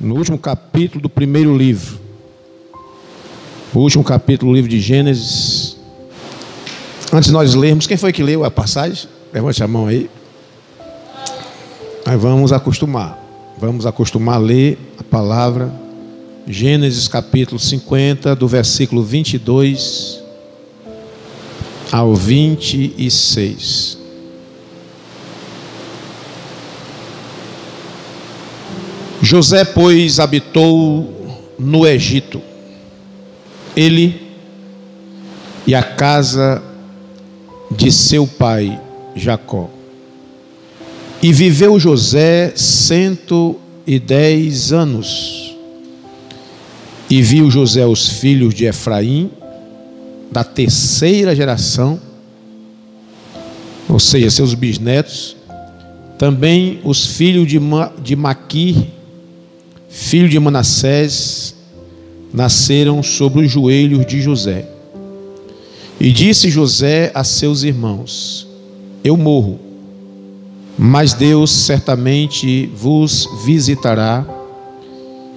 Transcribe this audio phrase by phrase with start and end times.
[0.00, 1.98] no último capítulo do primeiro livro.
[3.74, 5.76] O último capítulo do livro de Gênesis.
[7.12, 9.08] Antes de nós lermos, quem foi que leu a passagem?
[9.32, 10.08] Levante a mão aí.
[12.06, 13.18] Aí vamos acostumar.
[13.58, 15.72] Vamos acostumar a ler a palavra.
[16.46, 20.22] Gênesis capítulo 50, do versículo 22
[21.92, 23.97] ao 26.
[29.20, 31.14] José, pois, habitou
[31.58, 32.40] no Egito,
[33.76, 34.28] ele
[35.66, 36.62] e a casa
[37.70, 38.80] de seu pai
[39.14, 39.68] Jacó.
[41.22, 45.56] E viveu José cento e dez anos.
[47.10, 49.30] E viu José os filhos de Efraim,
[50.30, 51.98] da terceira geração,
[53.88, 55.34] ou seja, seus bisnetos,
[56.18, 58.76] também os filhos de, Ma, de Maquir,
[59.88, 61.54] filho de Manassés,
[62.32, 64.68] nasceram sobre os joelhos de José.
[66.00, 68.46] E disse José a seus irmãos:
[69.02, 69.58] Eu morro,
[70.78, 74.24] mas Deus certamente vos visitará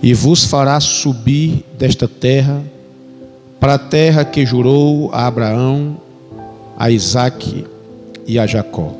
[0.03, 2.64] e vos fará subir desta terra
[3.59, 5.98] para a terra que jurou a Abraão,
[6.78, 7.66] a Isaque
[8.28, 8.94] e a Jacó.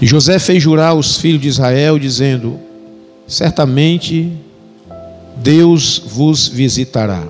[0.00, 2.58] E José fez jurar os filhos de Israel, dizendo:
[3.26, 4.32] Certamente
[5.36, 7.26] Deus vos visitará,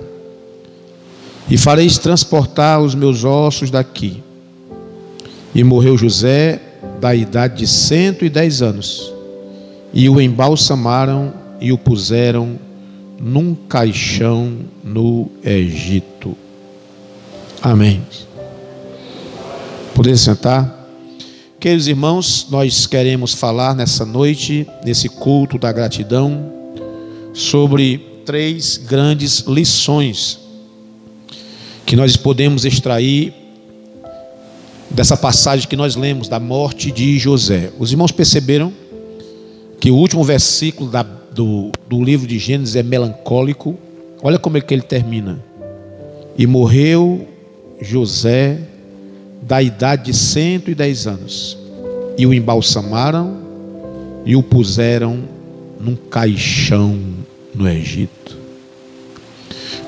[1.49, 4.21] e fareis transportar os meus ossos daqui.
[5.53, 6.61] E morreu José,
[6.99, 9.11] da idade de cento e dez anos,
[9.93, 12.59] e o embalsamaram e o puseram
[13.19, 16.35] num caixão no Egito.
[17.61, 18.01] Amém.
[19.93, 20.74] Poder sentar?
[21.65, 26.53] Queridos irmãos, nós queremos falar nessa noite, nesse culto da gratidão,
[27.33, 30.39] sobre três grandes lições
[31.83, 33.33] que nós podemos extrair
[34.91, 37.73] dessa passagem que nós lemos da morte de José.
[37.79, 38.71] Os irmãos perceberam
[39.79, 43.75] que o último versículo da, do, do livro de Gênesis é melancólico.
[44.21, 45.43] Olha como é que ele termina.
[46.37, 47.27] E morreu
[47.81, 48.74] José
[49.41, 51.57] da idade de 110 anos,
[52.17, 53.37] e o embalsamaram
[54.25, 55.19] e o puseram
[55.79, 56.99] num caixão
[57.53, 58.37] no Egito.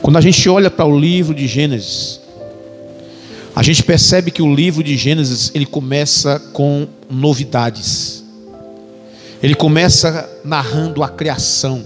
[0.02, 2.22] Quando a gente olha para o livro de Gênesis,
[3.56, 8.24] a gente percebe que o livro de Gênesis ele começa com novidades.
[9.42, 11.84] Ele começa narrando a criação.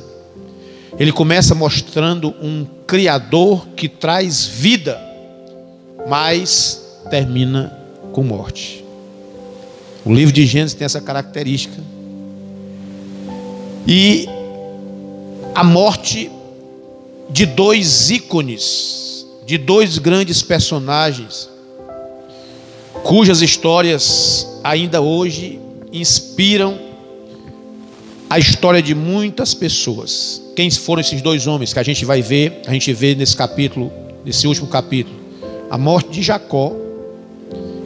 [0.99, 4.99] Ele começa mostrando um criador que traz vida,
[6.09, 7.77] mas termina
[8.13, 8.83] com morte.
[10.05, 11.81] O livro de Gênesis tem essa característica.
[13.87, 14.27] E
[15.53, 16.31] a morte
[17.29, 21.49] de dois ícones, de dois grandes personagens,
[23.03, 25.59] cujas histórias ainda hoje
[25.91, 26.79] inspiram
[28.29, 30.41] a história de muitas pessoas.
[30.55, 33.91] Quem foram esses dois homens que a gente vai ver, a gente vê nesse capítulo,
[34.23, 35.19] nesse último capítulo,
[35.69, 36.73] a morte de Jacó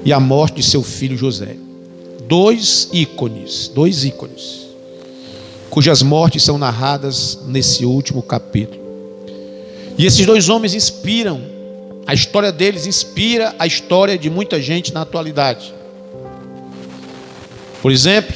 [0.05, 1.57] e a morte de seu filho José.
[2.27, 4.67] Dois ícones, dois ícones,
[5.69, 8.85] cujas mortes são narradas nesse último capítulo.
[9.97, 11.41] E esses dois homens inspiram,
[12.05, 15.73] a história deles inspira a história de muita gente na atualidade.
[17.81, 18.35] Por exemplo,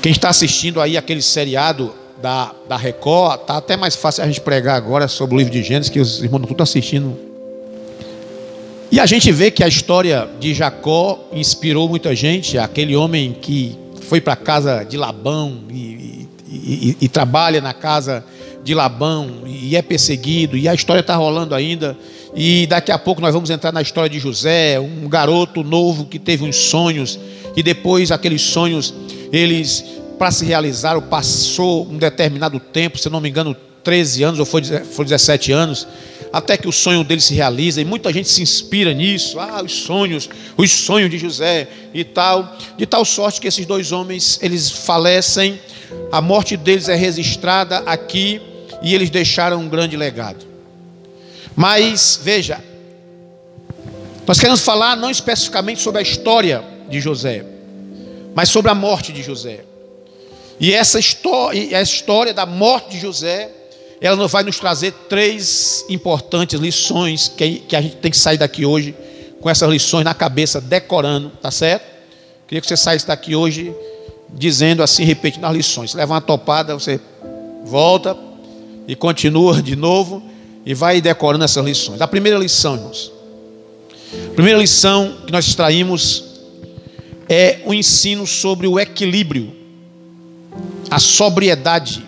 [0.00, 4.40] quem está assistindo aí aquele seriado da, da Record, está até mais fácil a gente
[4.40, 7.27] pregar agora sobre o livro de Gênesis, que os irmãos estão assistindo
[8.90, 13.76] e a gente vê que a história de Jacó inspirou muita gente, aquele homem que
[14.02, 18.24] foi para a casa de Labão e, e, e, e, trabalha na casa
[18.64, 21.96] de Labão e é perseguido, e a história está rolando ainda.
[22.34, 26.18] E daqui a pouco nós vamos entrar na história de José, um garoto novo que
[26.18, 27.18] teve uns sonhos,
[27.54, 28.94] e depois aqueles sonhos,
[29.30, 29.84] eles,
[30.18, 34.60] para se realizar, passou um determinado tempo, se não me engano, 13 anos ou foi
[34.60, 35.86] 17 anos
[36.32, 39.72] até que o sonho dele se realiza, e muita gente se inspira nisso, ah, os
[39.72, 44.70] sonhos, os sonhos de José e tal, de tal sorte que esses dois homens, eles
[44.70, 45.58] falecem,
[46.12, 48.40] a morte deles é registrada aqui,
[48.82, 50.46] e eles deixaram um grande legado.
[51.56, 52.62] Mas, veja,
[54.26, 57.44] nós queremos falar não especificamente sobre a história de José,
[58.34, 59.64] mas sobre a morte de José.
[60.60, 63.50] E essa história, a história da morte de José,
[64.00, 68.64] ela vai nos trazer três importantes lições que, que a gente tem que sair daqui
[68.64, 68.94] hoje
[69.40, 71.84] com essas lições na cabeça, decorando, tá certo?
[72.46, 73.74] Queria que você saísse daqui hoje
[74.32, 75.90] dizendo assim, repetindo as lições.
[75.90, 77.00] Você leva uma topada, você
[77.64, 78.16] volta
[78.86, 80.22] e continua de novo
[80.64, 82.00] e vai decorando essas lições.
[82.00, 83.12] A primeira lição, irmãos.
[84.30, 86.24] A primeira lição que nós extraímos
[87.28, 89.52] é o ensino sobre o equilíbrio,
[90.90, 92.07] a sobriedade.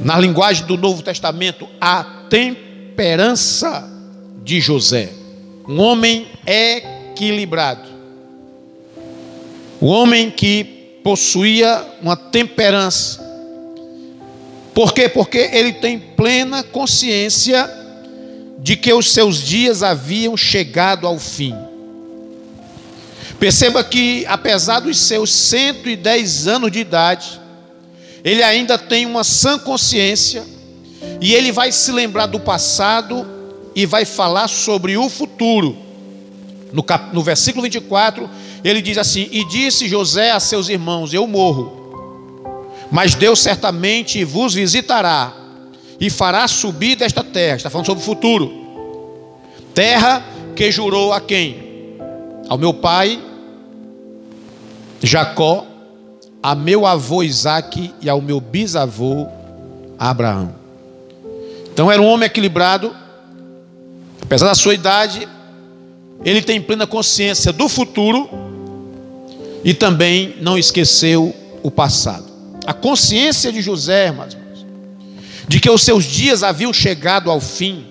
[0.00, 3.88] Na linguagem do Novo Testamento, a temperança
[4.44, 5.10] de José.
[5.68, 7.88] Um homem equilibrado.
[9.80, 13.26] O homem que possuía uma temperança.
[14.72, 15.08] Por quê?
[15.08, 17.68] Porque ele tem plena consciência
[18.58, 21.54] de que os seus dias haviam chegado ao fim.
[23.38, 27.40] Perceba que, apesar dos seus 110 anos de idade,
[28.24, 30.44] ele ainda tem uma sã consciência
[31.20, 33.26] e ele vai se lembrar do passado
[33.74, 35.76] e vai falar sobre o futuro.
[36.72, 38.28] No, cap, no versículo 24,
[38.64, 44.54] ele diz assim: E disse José a seus irmãos: Eu morro, mas Deus certamente vos
[44.54, 45.32] visitará
[46.00, 47.56] e fará subir desta terra.
[47.56, 48.52] Está falando sobre o futuro.
[49.72, 50.24] Terra
[50.54, 51.68] que jurou a quem?
[52.48, 53.22] Ao meu pai
[55.02, 55.64] Jacó,
[56.42, 59.26] a meu avô Isaque e ao meu bisavô
[59.98, 60.54] Abraão.
[61.72, 62.94] Então era um homem equilibrado,
[64.22, 65.28] apesar da sua idade,
[66.24, 68.28] ele tem plena consciência do futuro
[69.64, 72.26] e também não esqueceu o passado.
[72.66, 74.36] A consciência de José, irmãos,
[75.46, 77.86] de que os seus dias haviam chegado ao fim,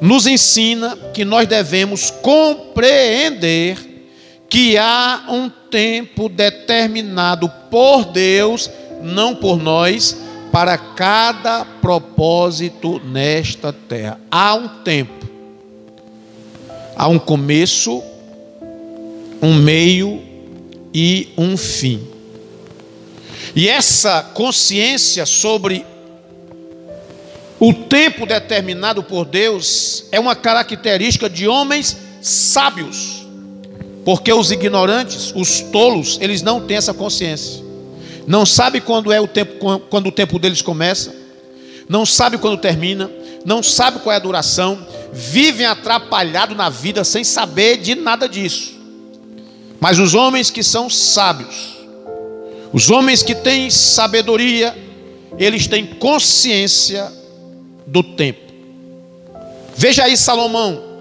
[0.00, 3.93] nos ensina que nós devemos compreender
[4.54, 8.70] que há um tempo determinado por Deus,
[9.02, 10.16] não por nós,
[10.52, 14.20] para cada propósito nesta terra.
[14.30, 15.26] Há um tempo,
[16.94, 18.00] há um começo,
[19.42, 20.22] um meio
[20.94, 22.06] e um fim.
[23.56, 25.84] E essa consciência sobre
[27.58, 33.13] o tempo determinado por Deus é uma característica de homens sábios.
[34.04, 37.64] Porque os ignorantes, os tolos, eles não têm essa consciência.
[38.26, 41.14] Não sabe quando é o tempo quando o tempo deles começa,
[41.88, 43.10] não sabe quando termina,
[43.44, 48.74] não sabe qual é a duração, vivem atrapalhado na vida sem saber de nada disso.
[49.80, 51.76] Mas os homens que são sábios,
[52.72, 54.76] os homens que têm sabedoria,
[55.38, 57.12] eles têm consciência
[57.86, 58.40] do tempo.
[59.76, 60.93] Veja aí Salomão,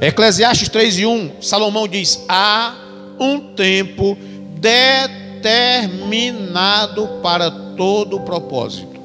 [0.00, 2.74] Eclesiastes 3 e 1, Salomão diz: há
[3.18, 4.16] um tempo
[4.54, 8.98] determinado para todo propósito.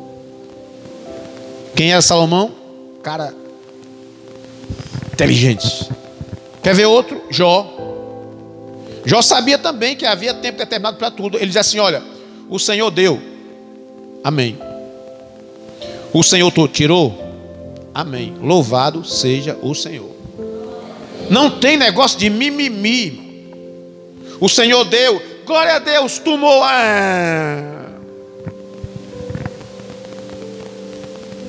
[1.76, 2.52] Quem é Salomão?
[3.02, 3.34] Cara
[5.12, 5.90] inteligente.
[6.62, 7.24] Quer ver outro?
[7.30, 7.68] Jó.
[9.06, 11.38] Jó sabia também que havia tempo determinado para tudo.
[11.38, 12.02] Ele diz assim: Olha,
[12.50, 13.22] o Senhor deu,
[14.24, 14.58] amém.
[16.14, 17.22] O Senhor tirou?
[17.94, 18.36] Amém.
[18.42, 20.13] Louvado seja o Senhor.
[21.30, 23.24] Não tem negócio de mimimi.
[24.40, 26.64] O Senhor deu, glória a Deus, tomou.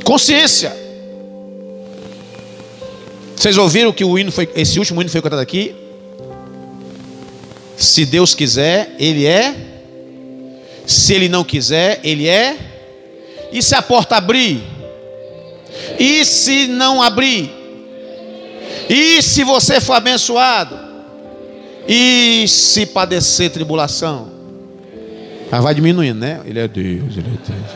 [0.05, 0.85] Consciência.
[3.35, 5.75] Vocês ouviram que o hino foi, esse último hino foi cantado aqui?
[7.77, 9.55] Se Deus quiser, Ele é.
[10.87, 12.57] Se Ele não quiser, Ele é.
[13.53, 14.63] E se a porta abrir?
[15.99, 17.64] E se não abrir?
[18.89, 20.79] E se você for abençoado?
[21.87, 24.33] E se padecer tribulação?
[25.51, 26.41] Mas vai diminuindo, né?
[26.45, 27.71] Ele é Deus, ele é Deus.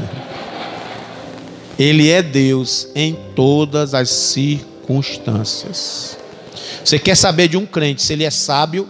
[1.78, 6.18] Ele é Deus em todas as circunstâncias.
[6.84, 8.86] Você quer saber de um crente se ele é sábio?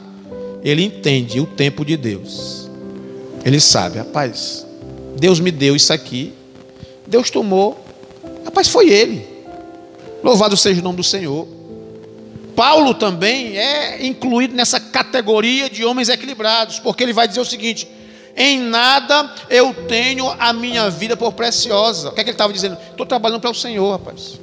[0.62, 2.68] Ele entende o tempo de Deus.
[3.44, 4.66] Ele sabe, rapaz,
[5.18, 6.32] Deus me deu isso aqui
[7.08, 7.82] Deus tomou.
[8.44, 9.26] Rapaz, foi ele.
[10.22, 11.48] Louvado seja o nome do Senhor.
[12.58, 17.86] Paulo também é incluído nessa categoria de homens equilibrados, porque ele vai dizer o seguinte:
[18.36, 22.08] em nada eu tenho a minha vida por preciosa.
[22.08, 22.76] O que é que ele estava dizendo?
[22.90, 24.40] Estou trabalhando para o Senhor, rapaz.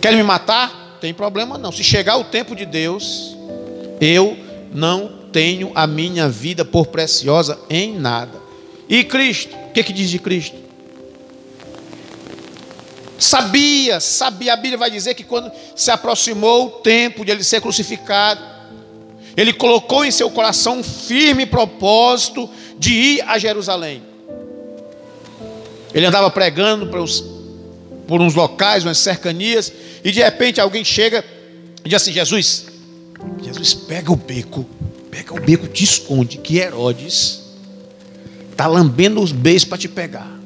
[0.00, 0.96] Quer me matar?
[1.02, 1.70] Tem problema não.
[1.70, 3.36] Se chegar o tempo de Deus,
[4.00, 4.34] eu
[4.72, 8.40] não tenho a minha vida por preciosa em nada.
[8.88, 9.54] E Cristo?
[9.68, 10.56] O que, é que diz de Cristo?
[13.22, 14.52] Sabia, sabia.
[14.52, 18.40] A Bíblia vai dizer que quando se aproximou o tempo de ele ser crucificado,
[19.36, 22.48] ele colocou em seu coração um firme propósito
[22.78, 24.02] de ir a Jerusalém.
[25.94, 27.24] Ele andava pregando por uns,
[28.06, 31.24] por uns locais, umas cercanias, e de repente alguém chega
[31.84, 32.66] e diz assim: Jesus,
[33.42, 34.66] Jesus, pega o beco
[35.12, 37.42] Pega o beco, te esconde, que Herodes
[38.50, 40.40] está lambendo os beijos para te pegar.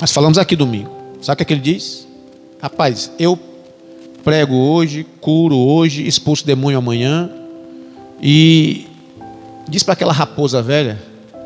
[0.00, 0.90] Nós falamos aqui domingo.
[1.20, 2.06] Sabe o que, é que ele diz?
[2.60, 3.38] Rapaz, eu
[4.24, 7.30] prego hoje, curo hoje, expulso demônio amanhã.
[8.22, 8.86] E
[9.68, 11.00] diz para aquela raposa velha,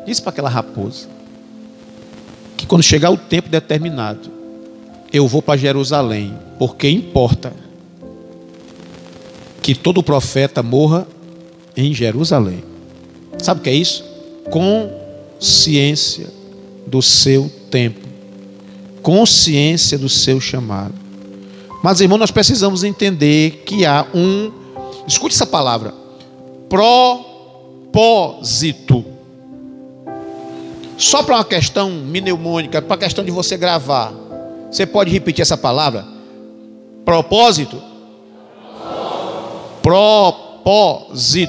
[0.05, 1.07] diz para aquela raposa,
[2.55, 4.31] que quando chegar o tempo determinado,
[5.11, 7.53] eu vou para Jerusalém, porque importa
[9.61, 11.07] que todo profeta morra
[11.75, 12.63] em Jerusalém.
[13.37, 14.03] Sabe o que é isso?
[14.49, 16.27] Consciência
[16.85, 18.04] do seu tempo,
[19.05, 20.95] consciência do seu chamado.
[21.83, 24.51] Mas, irmão, nós precisamos entender que há um,
[25.07, 25.93] escute essa palavra,
[26.67, 27.85] propósito.
[30.97, 34.11] Só para uma questão mnemônica, para a questão de você gravar.
[34.71, 36.03] Você pode repetir essa palavra?
[37.05, 37.79] Propósito?
[39.83, 41.45] Propósito.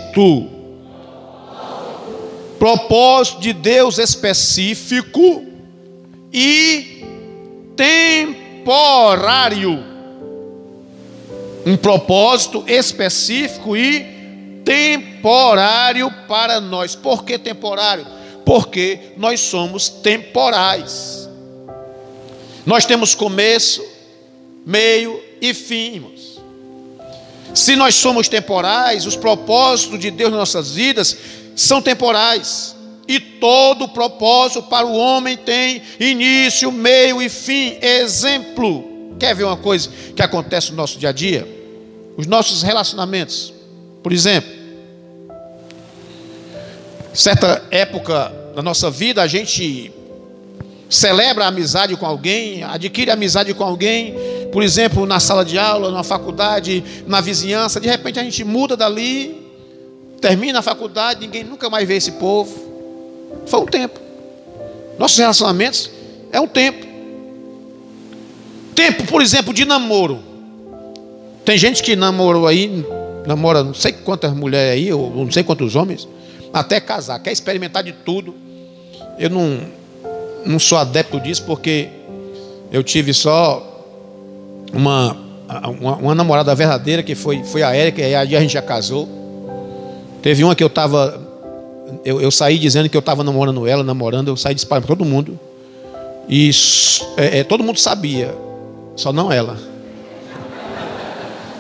[2.59, 5.43] Propósito de Deus específico
[6.31, 6.97] e
[7.77, 9.85] temporário.
[11.65, 16.95] Um propósito específico e temporário para nós.
[16.95, 18.07] Por que temporário?
[18.45, 21.29] Porque nós somos temporais.
[22.65, 23.85] Nós temos começo,
[24.65, 26.05] meio e fim.
[27.55, 31.17] Se nós somos temporais, os propósitos de Deus nas nossas vidas
[31.57, 32.76] são temporais.
[33.09, 37.79] E todo propósito para o homem tem início, meio e fim.
[37.81, 39.15] Exemplo.
[39.19, 41.47] Quer ver uma coisa que acontece no nosso dia a dia?
[42.17, 43.53] Os nossos relacionamentos.
[44.03, 44.51] Por exemplo,
[47.13, 49.93] certa época da nossa vida a gente
[50.89, 54.15] celebra a amizade com alguém, adquire amizade com alguém,
[54.53, 58.77] por exemplo, na sala de aula, na faculdade, na vizinhança, de repente a gente muda
[58.77, 59.37] dali,
[60.21, 62.66] termina a faculdade, ninguém nunca mais vê esse povo.
[63.47, 64.01] Foi um tempo.
[64.99, 65.91] Nossos relacionamentos
[66.33, 66.87] é um tempo.
[68.75, 70.19] Tempo, por exemplo, de namoro.
[71.45, 72.85] Tem gente que namorou aí,
[73.27, 76.09] namora não sei quantas mulheres aí, ou não sei quantos homens,
[76.53, 78.35] até casar, quer experimentar de tudo.
[79.19, 79.61] Eu não
[80.45, 81.89] não sou adepto disso porque
[82.71, 83.85] eu tive só
[84.73, 85.17] uma,
[85.81, 89.09] uma, uma namorada verdadeira que foi, foi a Érica, e aí a gente já casou.
[90.23, 91.26] Teve uma que eu estava.
[92.05, 95.05] Eu, eu, saí dizendo que eu estava namorando ela, namorando, eu saí disparando para todo
[95.09, 95.39] mundo.
[96.29, 96.51] E
[97.17, 98.35] é, é, todo mundo sabia,
[98.97, 99.57] só não ela.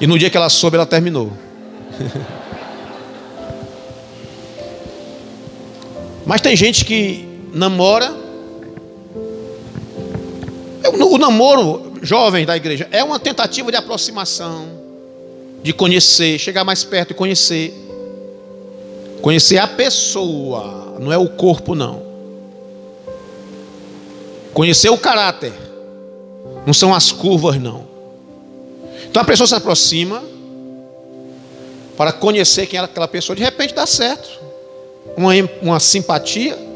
[0.00, 1.33] E no dia que ela soube, ela terminou.
[6.26, 8.26] Mas tem gente que namora
[10.92, 14.68] o namoro jovem da igreja é uma tentativa de aproximação,
[15.62, 17.86] de conhecer, chegar mais perto e conhecer.
[19.20, 22.02] Conhecer a pessoa, não é o corpo, não.
[24.52, 25.52] Conhecer o caráter,
[26.66, 27.87] não são as curvas, não.
[29.08, 30.23] Então a pessoa se aproxima
[31.96, 34.28] para conhecer quem é aquela pessoa, de repente dá certo.
[35.16, 35.32] Uma,
[35.62, 36.66] uma simpatia,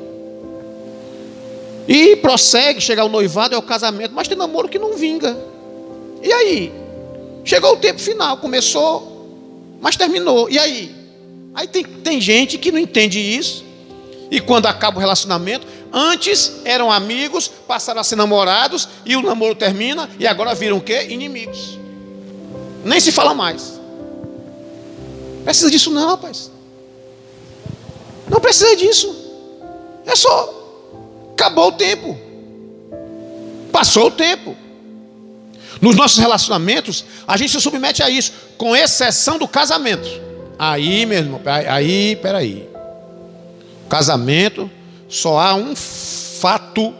[1.93, 5.37] e prossegue, chegar ao noivado, é o casamento, mas tem namoro que não vinga.
[6.23, 6.73] E aí?
[7.45, 9.27] Chegou o tempo final, começou,
[9.81, 10.49] mas terminou.
[10.49, 10.95] E aí?
[11.55, 13.65] Aí tem, tem gente que não entende isso.
[14.31, 19.55] E quando acaba o relacionamento, antes eram amigos, passaram a ser namorados, e o namoro
[19.55, 21.07] termina, e agora viram o quê?
[21.09, 21.79] Inimigos.
[22.85, 23.81] Nem se fala mais.
[25.45, 26.51] Precisa disso não, rapaz.
[28.29, 29.17] Não precisa disso.
[30.07, 30.61] É só
[31.41, 32.19] Acabou o tempo.
[33.73, 34.55] Passou o tempo.
[35.81, 40.07] Nos nossos relacionamentos, a gente se submete a isso, com exceção do casamento.
[40.63, 42.69] Aí, meu irmão, aí, peraí.
[43.89, 44.71] Casamento,
[45.09, 46.93] só há um fato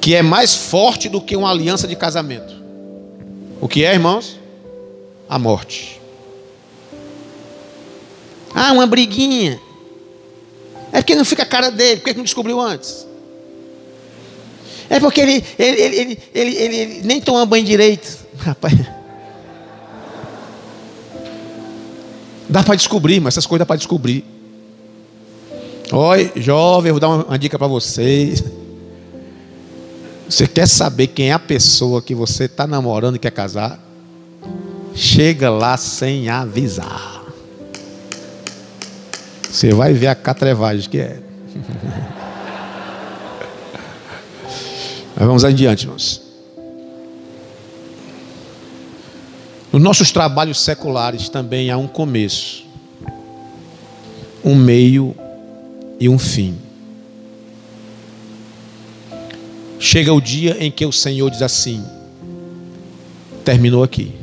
[0.00, 2.54] que é mais forte do que uma aliança de casamento.
[3.60, 4.40] O que é, irmãos?
[5.28, 6.00] A morte.
[8.54, 9.60] Ah, uma briguinha.
[10.90, 13.06] É porque não fica a cara dele, por que não descobriu antes?
[14.88, 18.16] É porque ele, ele, ele, ele, ele, nem toma banho direito.
[18.40, 18.97] Rapaz.
[22.48, 24.24] Dá para descobrir, mas essas coisas dá para descobrir.
[25.92, 28.42] Oi, jovem, vou dar uma, uma dica para vocês.
[30.28, 33.82] Você quer saber quem é a pessoa que você está namorando e quer casar?
[34.94, 37.22] Chega lá sem avisar.
[39.50, 41.20] Você vai ver a catrevagem que é.
[45.16, 46.27] Mas vamos adiante, irmãos.
[49.72, 52.64] Nos nossos trabalhos seculares também há um começo,
[54.42, 55.14] um meio
[56.00, 56.56] e um fim.
[59.78, 61.84] Chega o dia em que o Senhor diz assim:
[63.44, 64.14] terminou aqui.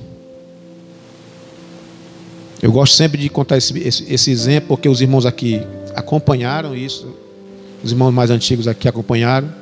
[2.61, 5.61] Eu gosto sempre de contar esse, esse, esse, exemplo, porque os irmãos aqui
[5.95, 7.07] acompanharam isso,
[7.83, 9.53] os irmãos mais antigos aqui acompanharam.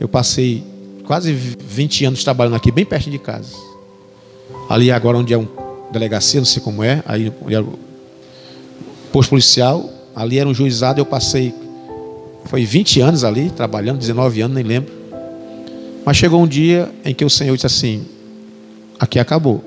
[0.00, 0.64] Eu passei
[1.04, 3.69] quase 20 anos trabalhando aqui, bem perto de casa.
[4.70, 5.48] Ali agora onde é um
[5.90, 7.76] delegacia, não sei como é, aí era o
[9.10, 11.52] posto policial, ali era um juizado, eu passei,
[12.44, 14.94] foi 20 anos ali, trabalhando, 19 anos, nem lembro.
[16.04, 18.06] Mas chegou um dia em que o Senhor disse assim:
[18.96, 19.60] aqui acabou.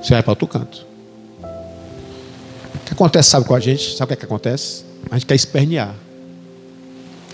[0.00, 0.86] Você vai para outro canto.
[1.42, 3.96] O que acontece, sabe com a gente?
[3.96, 4.84] Sabe o que, é que acontece?
[5.10, 5.96] A gente quer espernear.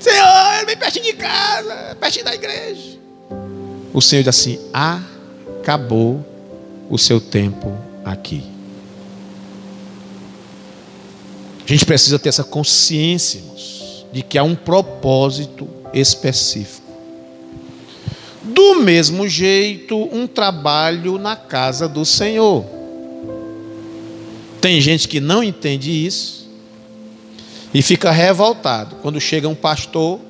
[0.01, 2.99] Senhor, vem pertinho de casa, pertinho da igreja.
[3.93, 6.25] O Senhor diz assim: acabou
[6.88, 8.43] o seu tempo aqui.
[11.64, 16.87] A gente precisa ter essa consciência irmãos, de que há um propósito específico.
[18.45, 22.64] Do mesmo jeito, um trabalho na casa do Senhor.
[24.61, 26.49] Tem gente que não entende isso
[27.75, 30.21] e fica revoltado quando chega um pastor,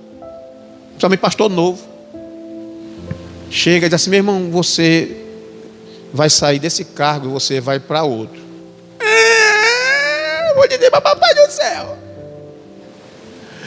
[0.89, 1.87] principalmente pastor novo,
[3.51, 5.26] chega e diz assim: meu irmão, você
[6.17, 8.41] vai sair desse cargo e você vai para outro.
[9.01, 11.99] É, eu vou dizer para papai do céu.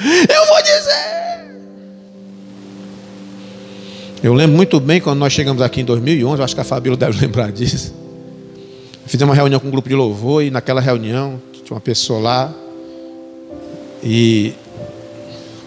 [0.02, 1.20] Eu vou dizer.
[4.22, 7.20] Eu lembro muito bem quando nós chegamos aqui em 2011, acho que a Fabíola deve
[7.26, 7.94] lembrar disso.
[9.06, 12.54] Fizemos uma reunião com um grupo de louvor e naquela reunião tinha uma pessoa lá
[14.04, 14.54] e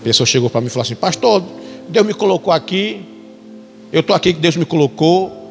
[0.00, 1.42] a pessoa chegou para mim e falou assim: Pastor,
[1.88, 3.04] Deus me colocou aqui,
[3.92, 5.41] eu estou aqui que Deus me colocou,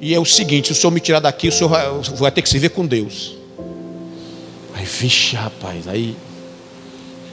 [0.00, 2.42] e é o seguinte: se o senhor me tirar daqui, o senhor vai, vai ter
[2.42, 3.36] que se ver com Deus.
[4.74, 6.16] Aí, vixe, rapaz, aí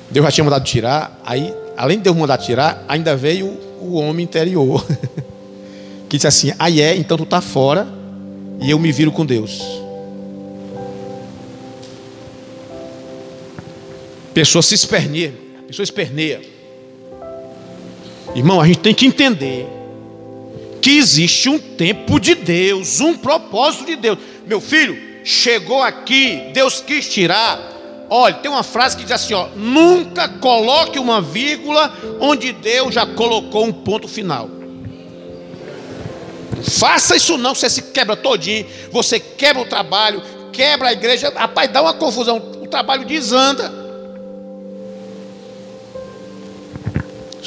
[0.10, 3.48] Deus já tinha mandado tirar, aí, além de Deus mandar tirar, ainda veio
[3.82, 4.86] o homem interior.
[6.10, 7.88] que disse assim: aí é, então tu está fora
[8.62, 9.62] e eu me viro com Deus.
[14.34, 15.34] Pessoa se esperneia,
[15.68, 16.42] pessoa esperneia.
[18.36, 19.68] Irmão, a gente tem que entender
[20.82, 24.18] que existe um tempo de Deus, um propósito de Deus.
[24.46, 27.78] Meu filho, chegou aqui, Deus quis tirar
[28.10, 33.06] Olha, tem uma frase que diz assim: ó, nunca coloque uma vírgula onde Deus já
[33.06, 34.50] colocou um ponto final.
[36.64, 41.72] Faça isso não, você se quebra todinho, você quebra o trabalho, quebra a igreja, rapaz,
[41.72, 43.87] dá uma confusão, o trabalho desanda.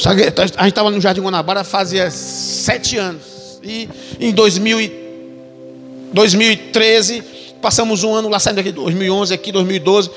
[0.07, 3.23] A gente estava no Jardim Guanabara fazia sete anos.
[3.63, 5.01] E em 2000
[6.13, 10.11] 2013 Passamos um ano lá saindo aqui, 2011, aqui 2012,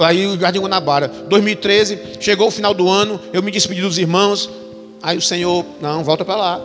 [0.00, 1.08] aí o Jardim Guanabara.
[1.08, 4.48] 2013, chegou o final do ano, eu me despedi dos irmãos.
[5.02, 6.62] Aí o Senhor, não, volta para lá.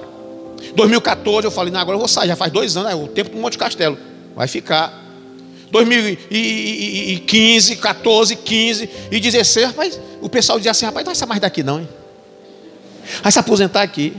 [0.73, 3.31] 2014 eu falei, não, agora eu vou sair, já faz dois anos, é o tempo
[3.31, 3.97] do Monte Castelo.
[4.35, 5.07] Vai ficar.
[5.69, 11.61] 2015, 14, 15 e 16, rapaz, o pessoal dizia assim, rapaz, não sair mais daqui
[11.61, 11.89] não, hein?
[13.21, 14.13] Vai se aposentar aqui.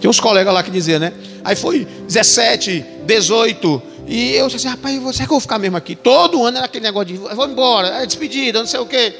[0.00, 1.12] Tem uns colegas lá que diziam, né?
[1.42, 5.76] Aí foi 17, 18, e eu disse assim, rapaz, será que eu vou ficar mesmo
[5.76, 5.96] aqui?
[5.96, 9.14] Todo ano era aquele negócio de vou embora, é despedida, não sei o quê.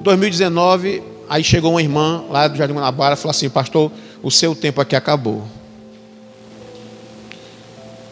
[0.00, 3.90] 2019, aí chegou uma irmã lá do Jardim Guanabara e falou assim, pastor,
[4.22, 5.42] o seu tempo aqui acabou.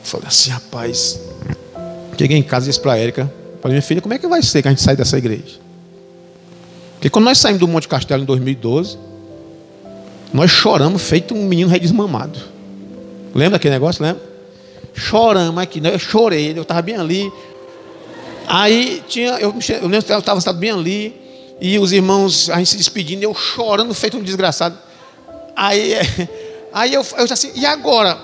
[0.01, 1.21] Eu falei assim, rapaz.
[2.19, 4.43] Cheguei em casa e disse para a Érica, falei, minha filha, como é que vai
[4.43, 5.61] ser que a gente sair dessa igreja?
[6.95, 8.97] Porque quando nós saímos do Monte Castelo em 2012,
[10.33, 12.39] nós choramos feito um menino redesmamado.
[13.35, 14.03] Lembra aquele negócio?
[14.03, 14.33] Lembra?
[14.95, 15.95] choramos aqui, né?
[15.95, 17.33] eu chorei, eu estava bem ali.
[18.47, 21.17] Aí tinha, eu, eu lembro que eu estava bem ali,
[21.61, 24.77] e os irmãos, a gente se despedindo, eu chorando, feito um desgraçado.
[25.57, 25.95] Aí,
[26.73, 28.19] aí eu, eu assim, e agora?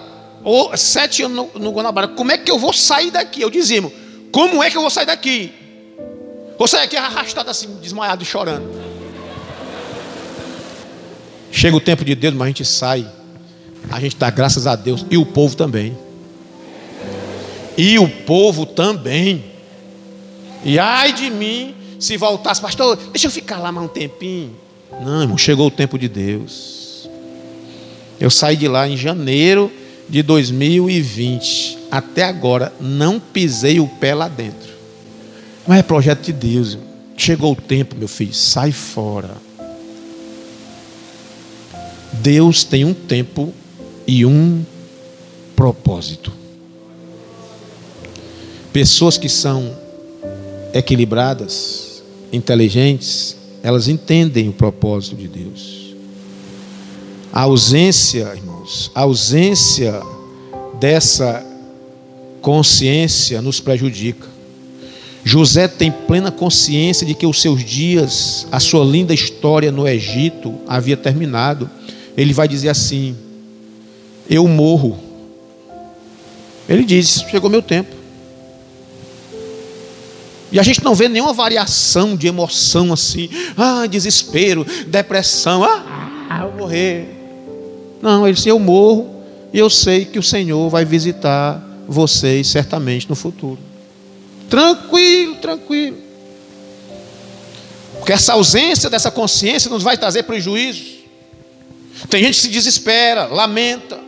[0.44, 3.42] Oh, sete anos no, no Guanabara, como é que eu vou sair daqui?
[3.42, 3.82] Eu dizia,
[4.30, 5.52] como é que eu vou sair daqui?
[6.56, 8.88] Vou sair aqui arrastado assim, desmaiado, chorando.
[11.50, 13.06] Chega o tempo de Deus, mas a gente sai.
[13.90, 15.96] A gente dá graças a Deus e o povo também
[17.78, 19.44] e o povo também.
[20.64, 24.56] E ai de mim se voltasse, pastor, deixa eu ficar lá mais um tempinho.
[25.00, 27.08] Não, irmão, chegou o tempo de Deus.
[28.18, 29.70] Eu saí de lá em janeiro
[30.08, 31.78] de 2020.
[31.88, 34.68] Até agora não pisei o pé lá dentro.
[35.66, 36.76] Mas é projeto de Deus.
[37.16, 39.37] Chegou o tempo, meu filho, sai fora.
[42.22, 43.52] Deus tem um tempo
[44.07, 44.64] e um
[45.54, 46.33] propósito.
[48.72, 49.76] Pessoas que são
[50.72, 52.02] equilibradas,
[52.33, 55.94] inteligentes, elas entendem o propósito de Deus.
[57.33, 60.00] A ausência, irmãos, a ausência
[60.78, 61.44] dessa
[62.40, 64.26] consciência nos prejudica.
[65.24, 70.54] José tem plena consciência de que os seus dias, a sua linda história no Egito
[70.66, 71.68] havia terminado.
[72.18, 73.16] Ele vai dizer assim:
[74.28, 74.98] Eu morro.
[76.68, 77.94] Ele diz: Chegou meu tempo.
[80.50, 86.50] E a gente não vê nenhuma variação de emoção assim, ah, desespero, depressão, ah, eu
[86.50, 87.07] vou morrer.
[88.02, 93.09] Não, ele disse: Eu morro e eu sei que o Senhor vai visitar vocês certamente
[93.09, 93.61] no futuro.
[94.50, 95.98] Tranquilo, tranquilo.
[97.96, 100.97] Porque essa ausência dessa consciência nos vai trazer prejuízos.
[102.08, 103.98] Tem gente que se desespera, lamenta,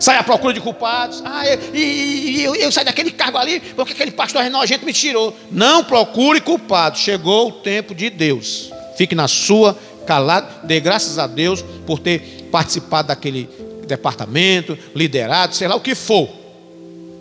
[0.00, 1.22] sai à procura de culpados.
[1.24, 5.34] Ah, eu, e, eu, eu saí daquele cargo ali porque aquele pastor gente me tirou.
[5.50, 7.00] Não procure culpados.
[7.00, 8.70] Chegou o tempo de Deus.
[8.96, 10.66] Fique na sua, calado.
[10.66, 13.48] Dê graças a Deus por ter participado daquele
[13.86, 16.28] departamento, liderado, sei lá o que for.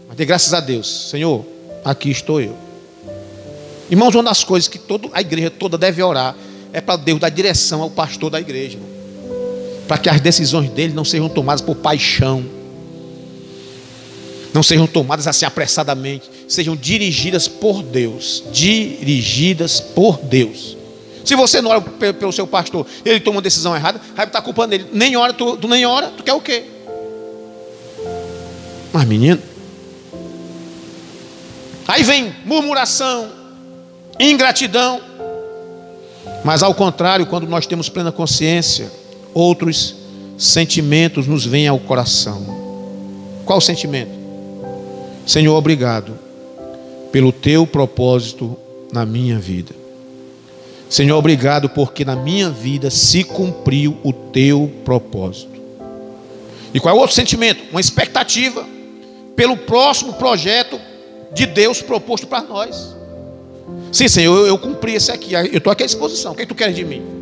[0.07, 1.09] Mas dê graças a Deus.
[1.09, 1.45] Senhor,
[1.83, 2.55] aqui estou eu.
[3.89, 6.35] Irmãos, uma das coisas que toda a igreja toda deve orar
[6.73, 8.77] é para Deus dar direção ao pastor da igreja.
[9.87, 12.45] Para que as decisões dele não sejam tomadas por paixão.
[14.53, 16.29] Não sejam tomadas assim apressadamente.
[16.47, 18.43] Sejam dirigidas por Deus.
[18.51, 20.75] Dirigidas por Deus.
[21.23, 24.73] Se você não ora pelo seu pastor, ele toma uma decisão errada, vai estar culpando
[24.73, 24.85] ele.
[24.93, 26.63] Nem ora, tu, tu nem ora, tu quer o quê?
[28.93, 29.41] Mas menino,
[31.87, 33.31] Aí vem murmuração,
[34.19, 34.99] ingratidão.
[36.43, 38.91] Mas ao contrário, quando nós temos plena consciência,
[39.37, 39.95] outros
[40.37, 42.45] sentimentos nos vêm ao coração.
[43.45, 44.11] Qual sentimento?
[45.25, 46.17] Senhor, obrigado
[47.11, 48.57] pelo teu propósito
[48.91, 49.75] na minha vida.
[50.89, 55.57] Senhor, obrigado porque na minha vida se cumpriu o teu propósito.
[56.73, 57.63] E qual é o outro sentimento?
[57.71, 58.65] Uma expectativa
[59.35, 60.79] pelo próximo projeto
[61.33, 62.95] de Deus proposto para nós.
[63.91, 65.33] Sim, Senhor, eu, eu cumpri esse aqui.
[65.33, 66.31] Eu estou aqui à disposição.
[66.31, 67.16] O que, é que tu queres de mim?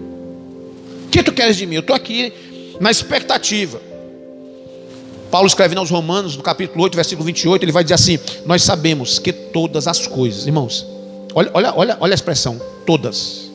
[1.15, 1.75] Que tu queres de mim?
[1.75, 2.33] Eu estou aqui
[2.77, 3.81] na expectativa.
[5.31, 9.17] Paulo escreve aos Romanos, no capítulo 8, versículo 28, ele vai dizer assim: Nós sabemos
[9.17, 10.85] que todas as coisas, irmãos,
[11.33, 13.49] olha, olha, olha, olha a expressão, todas.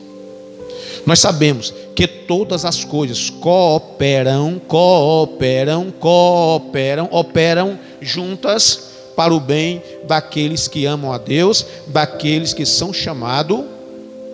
[1.05, 10.67] Nós sabemos que todas as coisas cooperam, cooperam, cooperam, operam juntas para o bem daqueles
[10.67, 13.61] que amam a Deus, daqueles que são chamados,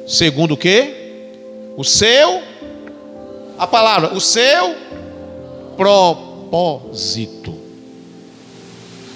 [0.08, 0.94] segundo o que?
[1.76, 2.42] O seu,
[3.58, 4.76] a palavra, o seu
[5.76, 7.56] propósito.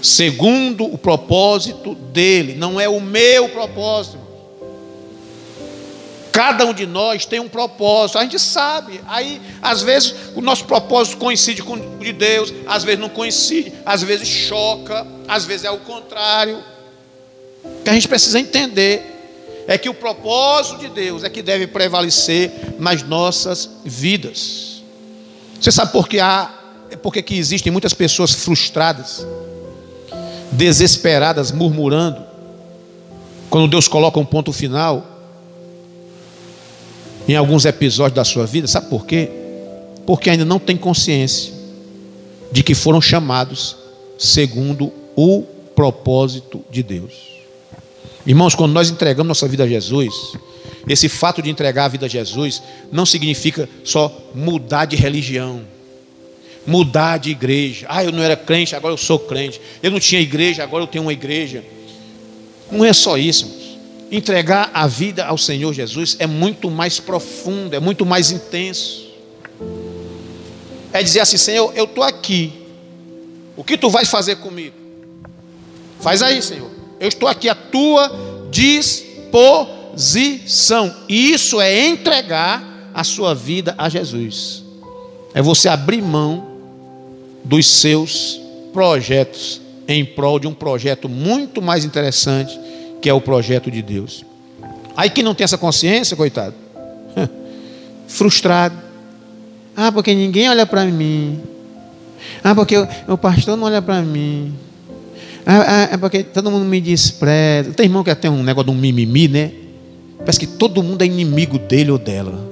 [0.02, 4.20] Segundo o propósito dele, não é o meu propósito.
[6.32, 9.02] Cada um de nós tem um propósito, a gente sabe.
[9.08, 13.74] Aí, às vezes, o nosso propósito coincide com o de Deus, às vezes não coincide,
[13.86, 16.64] às vezes choca, às vezes é o contrário.
[17.84, 19.11] Que a gente precisa entender
[19.74, 24.82] é que o propósito de Deus é que deve prevalecer nas nossas vidas.
[25.60, 26.52] Você sabe por que há,
[27.02, 29.26] por que existem muitas pessoas frustradas,
[30.52, 32.22] desesperadas, murmurando,
[33.50, 35.12] quando Deus coloca um ponto final?
[37.28, 39.30] em alguns episódios da sua vida, sabe por quê?
[40.06, 41.54] Porque ainda não tem consciência
[42.52, 43.78] de que foram chamados
[44.18, 45.44] segundo o
[45.76, 47.31] propósito de Deus.
[48.26, 50.34] Irmãos, quando nós entregamos nossa vida a Jesus,
[50.88, 55.62] esse fato de entregar a vida a Jesus não significa só mudar de religião,
[56.66, 57.86] mudar de igreja.
[57.90, 59.60] Ah, eu não era crente, agora eu sou crente.
[59.82, 61.64] Eu não tinha igreja, agora eu tenho uma igreja.
[62.72, 63.60] Não é só isso.
[64.12, 69.10] Entregar a vida ao Senhor Jesus é muito mais profundo, é muito mais intenso.
[70.94, 72.54] É dizer assim: Senhor, eu estou aqui.
[73.56, 74.76] O que tu vais fazer comigo?
[76.00, 76.71] Faz aí, Senhor.
[77.02, 78.10] Eu estou aqui à tua
[78.52, 79.34] disposição.
[81.10, 84.64] E isso é entregar a sua vida a Jesus.
[85.34, 86.46] É você abrir mão
[87.44, 88.40] dos seus
[88.72, 92.58] projetos em prol de um projeto muito mais interessante
[93.02, 94.24] que é o projeto de Deus.
[94.96, 96.54] Aí quem não tem essa consciência, coitado,
[98.08, 98.76] frustrado.
[99.76, 101.42] Ah, porque ninguém olha para mim.
[102.44, 102.76] Ah, porque
[103.08, 104.54] o, pastor não olha para mim.
[105.46, 107.72] Ah, ah, é porque todo mundo me despreza.
[107.72, 109.52] Tem irmão que tem um negócio de um mimimi, né?
[110.20, 112.48] Parece que todo mundo é inimigo dele ou dela.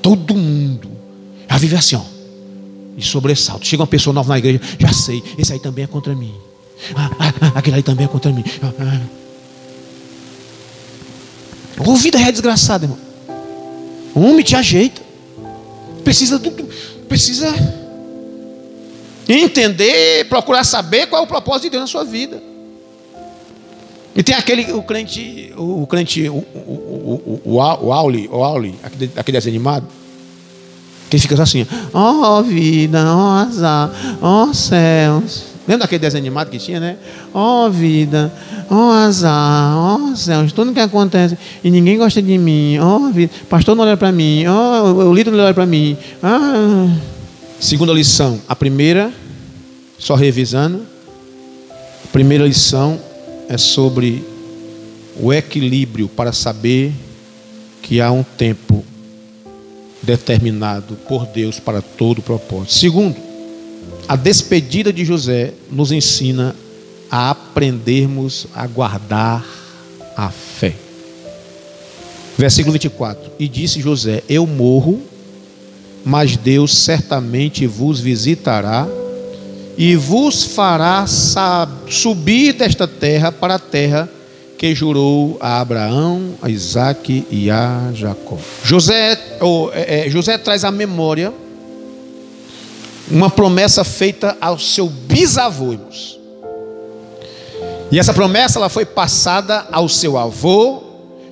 [0.00, 0.90] Todo mundo.
[1.48, 2.02] Ela vive assim, ó.
[2.96, 3.66] De sobressalto.
[3.66, 6.32] Chega uma pessoa nova na igreja, já sei, esse aí também é contra mim.
[6.94, 8.44] Ah, ah, ah, aquele ali também é contra mim.
[8.62, 9.00] Ah, ah.
[11.98, 12.98] Vida é desgraçado, irmão.
[14.14, 15.02] O homem te ajeita.
[16.02, 16.40] Precisa,
[17.08, 17.52] precisa
[19.28, 22.40] entender, procurar saber qual é o propósito de Deus na sua vida.
[24.16, 26.40] E tem aquele, o crente, o crente, o, o,
[27.14, 29.86] o, o, o Auli, o Auli, aquele, aquele desenho animado,
[31.10, 33.90] que fica assim, ó oh, vida, ó oh, azar,
[34.22, 35.44] ó oh, céus.
[35.68, 36.96] Lembra daquele desenho animado que tinha, né?
[37.34, 38.32] Ó oh, vida,
[38.70, 42.96] ó oh, azar, ó oh, céus, tudo que acontece e ninguém gosta de mim, ó
[42.96, 45.94] oh, vida, pastor não olha para mim, ó oh, o líder não olha para mim.
[46.22, 47.15] Ah.
[47.58, 49.12] Segunda lição, a primeira,
[49.98, 50.86] só revisando,
[52.04, 53.00] a primeira lição
[53.48, 54.22] é sobre
[55.18, 56.92] o equilíbrio para saber
[57.82, 58.84] que há um tempo
[60.02, 62.74] determinado por Deus para todo propósito.
[62.74, 63.16] Segundo,
[64.06, 66.54] a despedida de José nos ensina
[67.10, 69.44] a aprendermos a guardar
[70.14, 70.74] a fé.
[72.36, 75.02] Versículo 24: E disse José: Eu morro,
[76.06, 78.86] mas Deus certamente vos visitará
[79.76, 81.04] e vos fará
[81.90, 84.08] subir desta terra para a terra
[84.56, 88.38] que jurou a Abraão, a Isaac e a Jacó.
[88.62, 89.18] José,
[89.72, 91.34] é, é, José traz à memória
[93.10, 95.72] uma promessa feita ao seu bisavô.
[95.72, 96.20] Irmãos.
[97.90, 100.84] E essa promessa ela foi passada ao seu avô,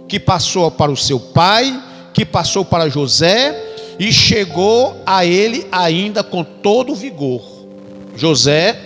[0.09, 1.81] que passou para o seu pai,
[2.13, 3.64] que passou para José
[3.99, 7.43] e chegou a ele ainda com todo vigor.
[8.17, 8.79] José,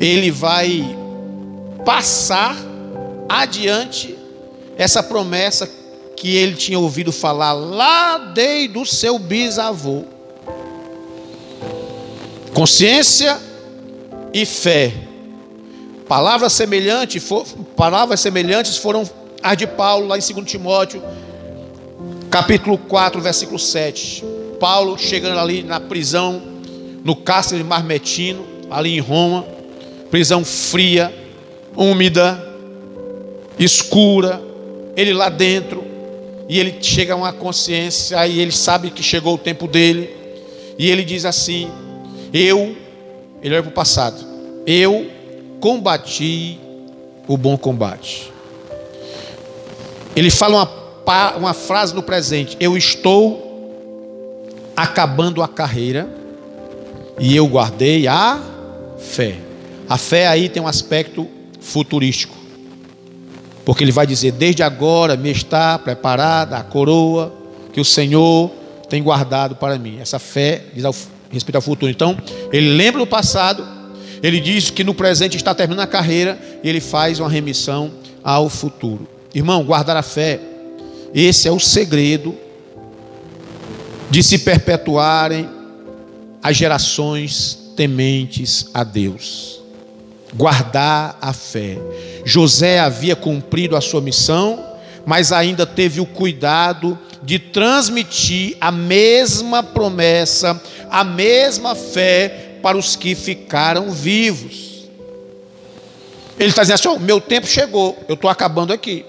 [0.00, 0.96] ele vai
[1.84, 2.56] passar
[3.28, 4.16] adiante
[4.76, 5.68] essa promessa
[6.16, 10.04] que ele tinha ouvido falar lá desde o seu bisavô.
[12.54, 13.40] Consciência
[14.32, 14.92] e fé.
[16.06, 17.24] Palavras semelhantes,
[17.76, 19.08] palavras semelhantes foram
[19.42, 21.02] as de Paulo lá em 2 Timóteo,
[22.32, 24.24] capítulo 4, versículo 7.
[24.58, 26.40] Paulo chegando ali na prisão
[27.04, 29.44] no cárcere marmetino, ali em Roma,
[30.10, 31.12] prisão fria,
[31.76, 32.42] úmida,
[33.58, 34.40] escura,
[34.96, 35.84] ele lá dentro,
[36.48, 40.16] e ele chega a uma consciência, e ele sabe que chegou o tempo dele,
[40.78, 41.70] e ele diz assim:
[42.32, 42.74] Eu,
[43.42, 44.24] ele olha para o passado,
[44.66, 45.06] eu
[45.60, 46.58] combati
[47.28, 48.32] o bom combate.
[50.16, 50.81] Ele fala uma,
[51.36, 53.50] uma frase no presente: Eu estou
[54.76, 56.08] acabando a carreira
[57.18, 58.40] e eu guardei a
[58.98, 59.36] fé.
[59.88, 61.28] A fé aí tem um aspecto
[61.60, 62.34] futurístico.
[63.64, 67.32] Porque ele vai dizer: Desde agora me está preparada a coroa
[67.72, 68.50] que o Senhor
[68.88, 69.98] tem guardado para mim.
[70.00, 70.94] Essa fé diz ao,
[71.30, 71.90] respeito ao futuro.
[71.90, 72.16] Então,
[72.52, 73.66] ele lembra do passado,
[74.22, 77.90] ele diz que no presente está terminando a carreira e ele faz uma remissão
[78.22, 79.08] ao futuro.
[79.34, 80.38] Irmão, guardar a fé,
[81.14, 82.34] esse é o segredo
[84.10, 85.48] de se perpetuarem
[86.42, 89.60] as gerações tementes a Deus.
[90.34, 91.78] Guardar a fé.
[92.24, 94.64] José havia cumprido a sua missão,
[95.04, 102.96] mas ainda teve o cuidado de transmitir a mesma promessa, a mesma fé para os
[102.96, 104.88] que ficaram vivos.
[106.38, 109.04] Ele está dizendo assim: o meu tempo chegou, eu estou acabando aqui.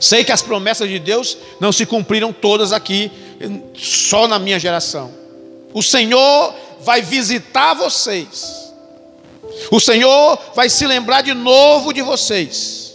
[0.00, 3.10] Sei que as promessas de Deus não se cumpriram todas aqui,
[3.74, 5.10] só na minha geração.
[5.72, 8.72] O Senhor vai visitar vocês.
[9.70, 12.94] O Senhor vai se lembrar de novo de vocês.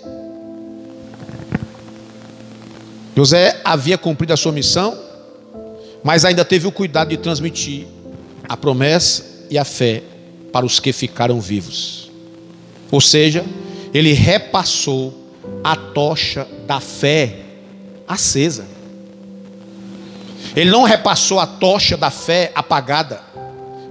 [3.16, 4.98] José havia cumprido a sua missão,
[6.04, 7.86] mas ainda teve o cuidado de transmitir
[8.48, 10.04] a promessa e a fé
[10.54, 12.10] para os que ficaram vivos.
[12.90, 13.46] Ou seja,
[13.94, 15.14] ele repassou
[15.64, 17.38] a tocha da fé
[18.08, 18.66] acesa.
[20.56, 23.22] Ele não repassou a tocha da fé apagada.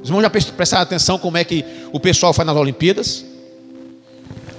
[0.03, 3.25] Os irmãos já prestaram atenção como é que o pessoal faz nas Olimpíadas?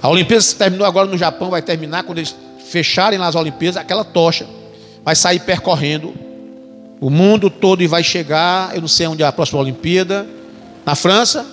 [0.02, 2.34] A Olimpíada terminou agora no Japão, vai terminar quando eles
[2.66, 4.46] fecharem nas Olimpíadas, aquela tocha
[5.04, 6.14] vai sair percorrendo
[7.00, 10.26] o mundo todo e vai chegar, eu não sei onde é a próxima Olimpíada,
[10.84, 11.46] na França,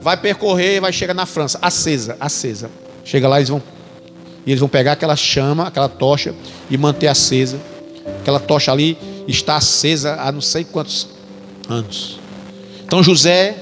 [0.00, 2.70] vai percorrer e vai chegar na França, acesa, acesa.
[3.04, 3.62] Chega lá, eles vão,
[4.48, 6.34] e eles vão pegar aquela chama, aquela tocha
[6.70, 7.60] e manter acesa.
[8.22, 8.96] Aquela tocha ali
[9.28, 11.06] está acesa há não sei quantos
[11.68, 12.18] anos.
[12.82, 13.58] Então José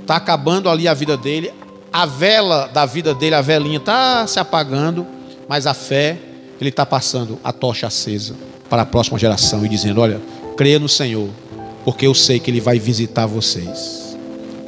[0.00, 1.52] está acabando ali a vida dele,
[1.92, 5.06] a vela da vida dele, a velinha está se apagando,
[5.46, 6.16] mas a fé,
[6.58, 8.34] ele está passando a tocha acesa
[8.70, 10.22] para a próxima geração e dizendo: Olha,
[10.56, 11.28] creia no Senhor,
[11.84, 14.16] porque eu sei que Ele vai visitar vocês.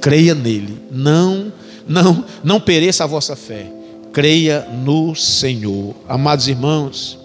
[0.02, 1.50] Creia nele, não
[1.88, 3.75] não, não pereça a vossa fé.
[4.16, 5.94] Creia no Senhor.
[6.08, 7.18] Amados irmãos,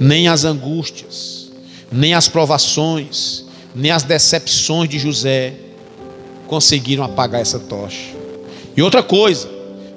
[0.00, 1.50] nem as angústias,
[1.92, 5.52] nem as provações, nem as decepções de José
[6.46, 8.16] conseguiram apagar essa tocha.
[8.74, 9.50] E outra coisa,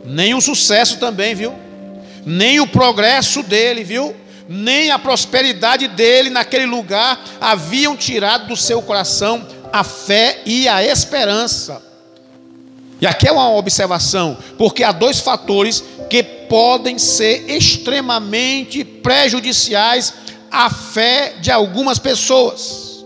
[0.04, 1.54] nem o sucesso também, viu?
[2.26, 4.14] Nem o progresso dele, viu?
[4.50, 10.84] Nem a prosperidade dele naquele lugar haviam tirado do seu coração a fé e a
[10.84, 11.82] esperança.
[13.00, 20.14] E aqui é uma observação, porque há dois fatores que podem ser extremamente prejudiciais
[20.52, 23.04] à fé de algumas pessoas.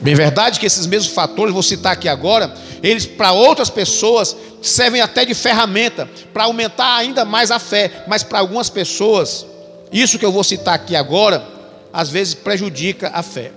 [0.00, 5.00] Bem verdade que esses mesmos fatores, vou citar aqui agora, eles para outras pessoas servem
[5.00, 9.46] até de ferramenta para aumentar ainda mais a fé, mas para algumas pessoas,
[9.90, 11.42] isso que eu vou citar aqui agora,
[11.90, 13.52] às vezes prejudica a fé.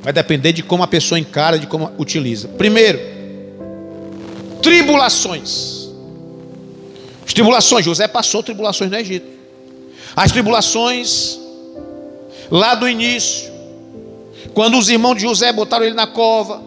[0.00, 2.48] Vai depender de como a pessoa encara, de como utiliza.
[2.48, 3.13] Primeiro,
[4.64, 5.90] tribulações.
[7.24, 9.26] As tribulações, José passou tribulações no Egito.
[10.16, 11.38] As tribulações
[12.50, 13.52] lá do início,
[14.54, 16.62] quando os irmãos de José botaram ele na cova,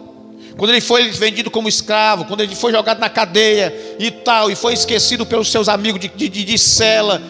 [0.56, 4.54] quando ele foi vendido como escravo, quando ele foi jogado na cadeia e tal, e
[4.54, 7.20] foi esquecido pelos seus amigos de, de, de cela,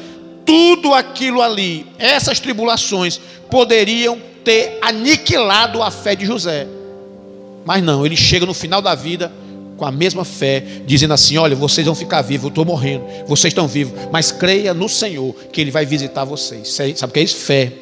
[0.44, 3.18] tudo aquilo ali, essas tribulações,
[3.50, 6.66] poderiam ter aniquilado a fé de José.
[7.64, 9.32] Mas não, ele chega no final da vida
[9.78, 13.52] com a mesma fé, dizendo assim: Olha, vocês vão ficar vivos, eu estou morrendo, vocês
[13.52, 16.68] estão vivos, mas creia no Senhor que Ele vai visitar vocês.
[16.68, 17.36] Sabe o que é isso?
[17.36, 17.72] Fé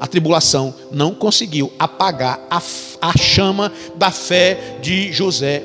[0.00, 2.62] a tribulação não conseguiu apagar a,
[3.00, 5.62] a chama da fé de José.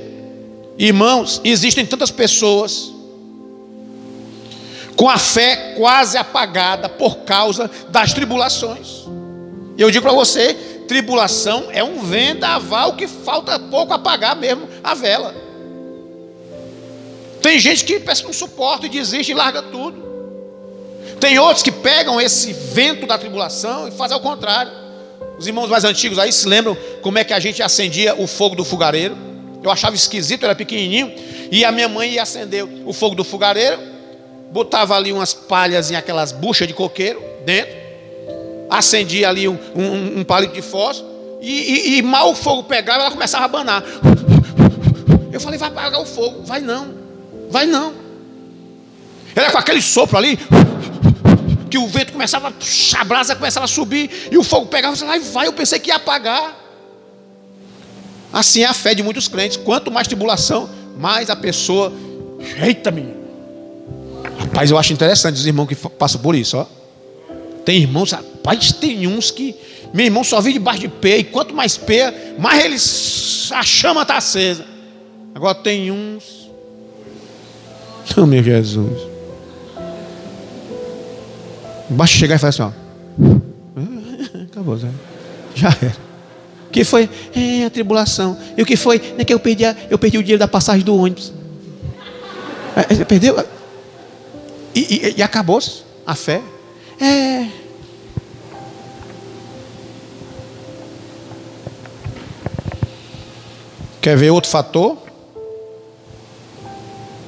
[0.78, 2.92] Irmãos, existem tantas pessoas
[4.96, 9.06] com a fé quase apagada por causa das tribulações.
[9.78, 10.54] Eu digo para você,
[10.88, 15.36] tribulação é um vendaval que falta pouco apagar mesmo a vela.
[17.44, 20.02] Tem gente que pensa que não suporta e desiste e larga tudo.
[21.20, 24.72] Tem outros que pegam esse vento da tribulação e fazem ao contrário.
[25.38, 28.56] Os irmãos mais antigos aí se lembram como é que a gente acendia o fogo
[28.56, 29.18] do fogareiro.
[29.62, 31.14] Eu achava esquisito, eu era pequenininho.
[31.52, 33.78] E a minha mãe ia acender o fogo do fogareiro,
[34.50, 37.76] botava ali umas palhas em aquelas buchas de coqueiro dentro,
[38.70, 43.02] acendia ali um, um, um palito de fósforo, e, e, e, mal o fogo pegava,
[43.02, 43.84] ela começava a abanar.
[45.32, 46.42] Eu falei, vai apagar o fogo.
[46.44, 47.03] Vai não,
[47.54, 47.94] vai não.
[49.36, 50.38] Era com aquele sopro ali,
[51.70, 52.52] que o vento começava,
[52.98, 55.90] a brasa começava a subir e o fogo pegava, lá e vai, eu pensei que
[55.90, 56.60] ia apagar.
[58.32, 59.58] Assim é a fé de muitos crentes.
[59.58, 61.94] Quanto mais tribulação, mais a pessoa.
[62.60, 63.22] Eita, menino.
[64.40, 66.66] Rapaz, eu acho interessante os irmãos que passam por isso, ó.
[67.64, 69.56] Tem irmãos, rapaz, tem uns que.
[69.94, 73.52] Meu irmão só vive debaixo de pé, e quanto mais pé, mais eles.
[73.52, 74.66] A chama está acesa.
[75.36, 76.43] Agora tem uns.
[78.18, 79.02] Oh, meu Jesus.
[81.90, 82.72] Basta chegar e falar assim, ó.
[84.52, 84.90] Acabou, Zé.
[85.56, 85.96] Já era.
[86.68, 87.10] O que foi?
[87.36, 88.38] É a tribulação.
[88.58, 89.02] E o que foi?
[89.18, 91.32] É que eu perdi, a, eu perdi o dinheiro da passagem do ônibus.
[92.76, 93.44] É, é perdeu?
[94.74, 95.60] E, e, e acabou
[96.06, 96.42] a fé.
[97.00, 97.48] É.
[104.02, 104.98] Quer ver outro fator?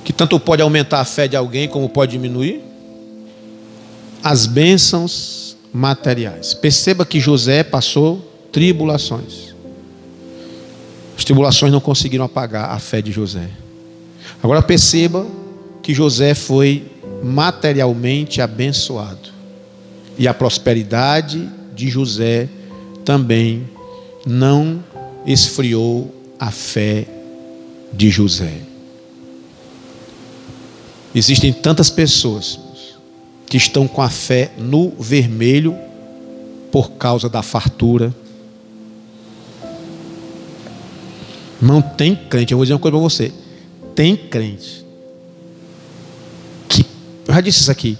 [0.06, 2.76] Que tanto pode aumentar a fé de alguém como pode diminuir?
[4.26, 6.56] as bênçãos materiais.
[6.56, 9.54] Perceba que José passou tribulações.
[11.16, 13.48] As tribulações não conseguiram apagar a fé de José.
[14.42, 15.28] Agora perceba
[15.84, 16.92] que José foi
[17.24, 19.30] materialmente abençoado.
[20.18, 22.50] E a prosperidade de José
[23.06, 23.70] também
[24.26, 24.84] não
[25.24, 27.06] esfriou a fé
[27.94, 28.75] de José.
[31.16, 32.60] Existem tantas pessoas
[33.48, 35.74] que estão com a fé no vermelho
[36.70, 38.14] por causa da fartura.
[41.62, 43.32] Não tem crente, eu vou dizer uma coisa para você.
[43.96, 44.86] Tem crente
[46.68, 46.86] que,
[47.26, 47.98] eu já disse isso aqui,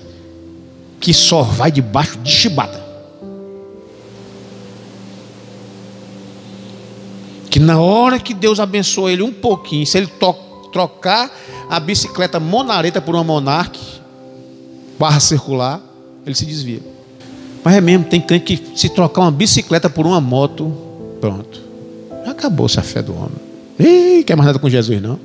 [1.00, 2.84] que só vai debaixo de chibata.
[7.50, 10.08] Que na hora que Deus abençoa ele um pouquinho, se ele
[10.76, 11.32] trocar
[11.70, 13.80] a bicicleta monareta por uma monarque,
[15.00, 15.82] barra circular,
[16.26, 16.82] ele se desvia.
[17.64, 20.76] Mas é mesmo, tem crente que se trocar uma bicicleta por uma moto,
[21.22, 21.62] pronto.
[22.28, 23.38] Acabou-se a fé do homem.
[23.80, 25.18] Ih, quer mais nada com Jesus, não?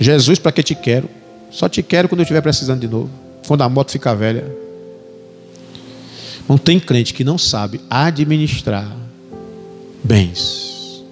[0.00, 1.10] Jesus, para que te quero?
[1.50, 3.10] Só te quero quando eu estiver precisando de novo.
[3.46, 4.50] Quando a moto ficar velha.
[6.48, 8.90] Não tem crente que não sabe administrar
[10.02, 11.04] bens.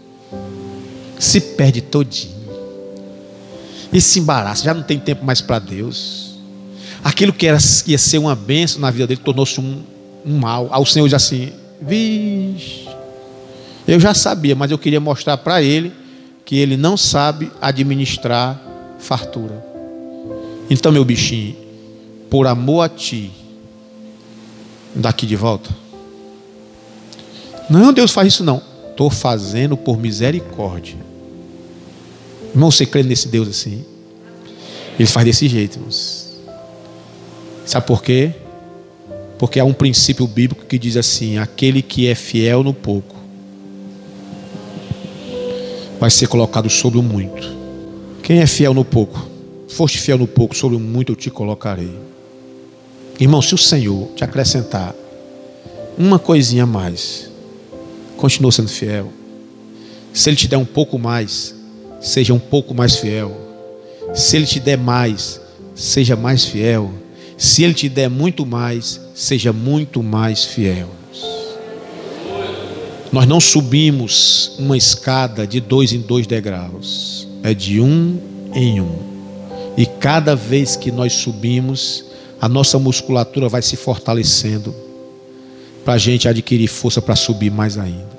[1.19, 2.34] Se perde todinho.
[3.95, 6.35] Esse embaraço, já não tem tempo mais para Deus.
[7.05, 9.85] Aquilo que era, ia ser uma bênção na vida dele tornou-se um,
[10.27, 10.69] um mal.
[10.73, 12.89] Aí o Senhor diz assim: Vixe,
[13.87, 15.93] eu já sabia, mas eu queria mostrar para ele
[16.45, 18.61] que ele não sabe administrar
[18.99, 19.65] fartura.
[20.69, 21.55] Então, meu bichinho,
[22.29, 23.31] por amor a ti,
[24.95, 25.71] daqui de volta.
[27.71, 28.61] Não, Deus faz isso não.
[28.91, 31.14] Estou fazendo por misericórdia.
[32.55, 33.85] Irmão, você crê nesse Deus assim?
[34.97, 36.31] Ele faz desse jeito, irmãos.
[37.67, 38.31] Sabe por quê?
[39.39, 43.15] Porque há um princípio bíblico que diz assim: aquele que é fiel no pouco
[45.99, 47.43] vai ser colocado sobre o muito.
[48.23, 49.29] Quem é fiel no pouco?
[49.69, 51.91] Foste fiel no pouco, sobre o muito eu te colocarei.
[53.19, 54.95] Irmão, se o Senhor te acrescentar
[55.97, 57.31] uma coisinha a mais,
[58.17, 59.13] continua sendo fiel.
[60.13, 61.54] Se Ele te der um pouco mais,
[62.05, 63.35] seja um pouco mais fiel.
[64.15, 65.41] Se Ele te der mais,
[65.75, 66.93] seja mais fiel.
[67.37, 70.91] Se Ele te der muito mais, seja muito mais fiel.
[73.11, 78.19] Nós não subimos uma escada de dois em dois degraus, é de um
[78.53, 78.99] em um.
[79.77, 82.05] E cada vez que nós subimos,
[82.41, 84.75] a nossa musculatura vai se fortalecendo
[85.85, 88.14] para a gente adquirir força para subir mais ainda.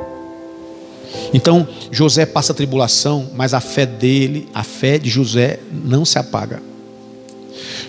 [1.34, 6.18] Então, José passa a tribulação, mas a fé dele, a fé de José não se
[6.18, 6.62] apaga.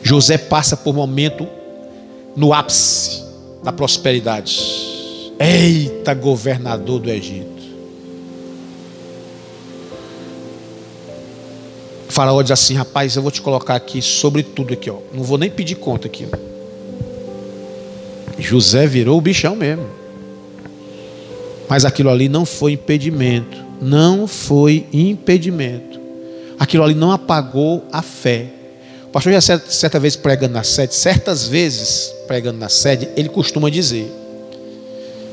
[0.02, 1.46] José passa por momento
[2.36, 3.24] no ápice
[3.62, 4.60] da prosperidade.
[5.38, 7.56] Eita, governador do Egito.
[12.08, 14.98] O faraó diz assim: rapaz, eu vou te colocar aqui sobre tudo aqui, ó.
[15.12, 16.26] Não vou nem pedir conta aqui.
[18.38, 19.86] José virou o bichão mesmo.
[21.68, 23.64] Mas aquilo ali não foi impedimento.
[23.80, 26.00] Não foi impedimento.
[26.58, 28.46] Aquilo ali não apagou a fé.
[29.04, 33.28] O pastor já certa, certa vez pregando na sede, certas vezes pregando na sede, ele
[33.28, 34.10] costuma dizer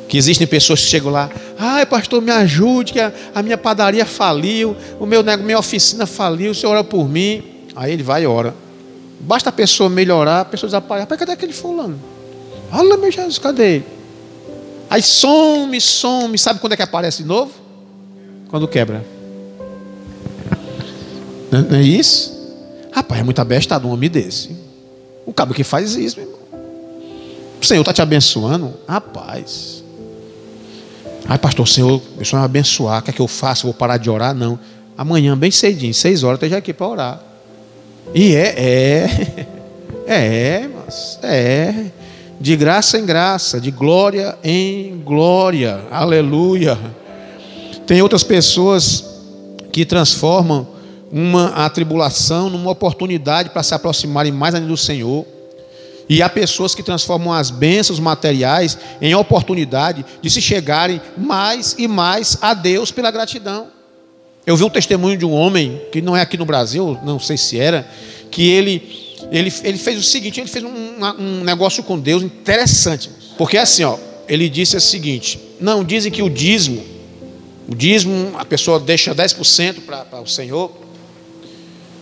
[0.07, 4.05] que existem pessoas que chegam lá, ai pastor, me ajude, que a, a minha padaria
[4.05, 7.43] faliu, o meu minha oficina faliu, o senhor ora por mim.
[7.75, 8.53] Aí ele vai e ora.
[9.19, 11.99] Basta a pessoa melhorar, a pessoa diz, rapaz, cadê aquele fulano?
[12.71, 13.85] Olha meu Jesus, cadê ele?
[14.93, 16.37] Aí some, some.
[16.37, 17.51] Sabe quando é que aparece de novo?
[18.47, 19.03] Quando quebra.
[21.51, 22.31] Não é isso?
[22.91, 24.55] Rapaz, é muito abestado um homem desse.
[25.25, 26.39] O cabo que faz isso, meu irmão.
[27.59, 28.71] O Senhor está te abençoando?
[28.87, 29.83] Rapaz.
[31.27, 32.99] Ai, pastor, Senhor, o Senhor vai abençoar.
[32.99, 33.65] O que é que eu faço?
[33.65, 34.35] Eu vou parar de orar?
[34.35, 34.59] Não.
[34.95, 37.23] Amanhã, bem cedinho, seis horas, esteja aqui para orar.
[38.13, 39.47] E é, é,
[40.05, 41.85] é, mas é
[42.39, 45.81] de graça em graça, de glória em glória.
[45.91, 46.77] Aleluia.
[47.85, 49.03] Tem outras pessoas
[49.71, 50.67] que transformam
[51.11, 55.25] uma atribulação numa oportunidade para se aproximarem mais ainda do Senhor.
[56.09, 61.87] E há pessoas que transformam as bênçãos materiais em oportunidade de se chegarem mais e
[61.87, 63.67] mais a Deus pela gratidão.
[64.45, 67.37] Eu vi um testemunho de um homem, que não é aqui no Brasil, não sei
[67.37, 67.87] se era,
[68.29, 70.69] que ele ele, ele fez o seguinte: ele fez um,
[71.19, 73.09] um negócio com Deus interessante.
[73.35, 73.97] Porque assim, ó,
[74.29, 76.83] ele disse o seguinte: não, dizem que o dízimo,
[77.67, 80.71] o dízimo, a pessoa deixa 10% para o Senhor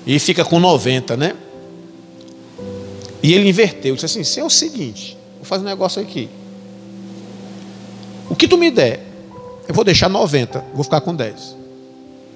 [0.05, 1.33] e fica com 90%, né?
[3.23, 6.27] E ele inverteu, disse assim: se é o seguinte, vou fazer um negócio aqui.
[8.29, 9.07] O que tu me der,
[9.69, 11.55] eu vou deixar 90, vou ficar com 10.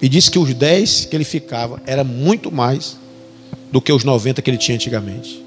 [0.01, 2.97] E disse que os 10 que ele ficava era muito mais
[3.75, 5.43] do que os 90 que ele tinha antigamente.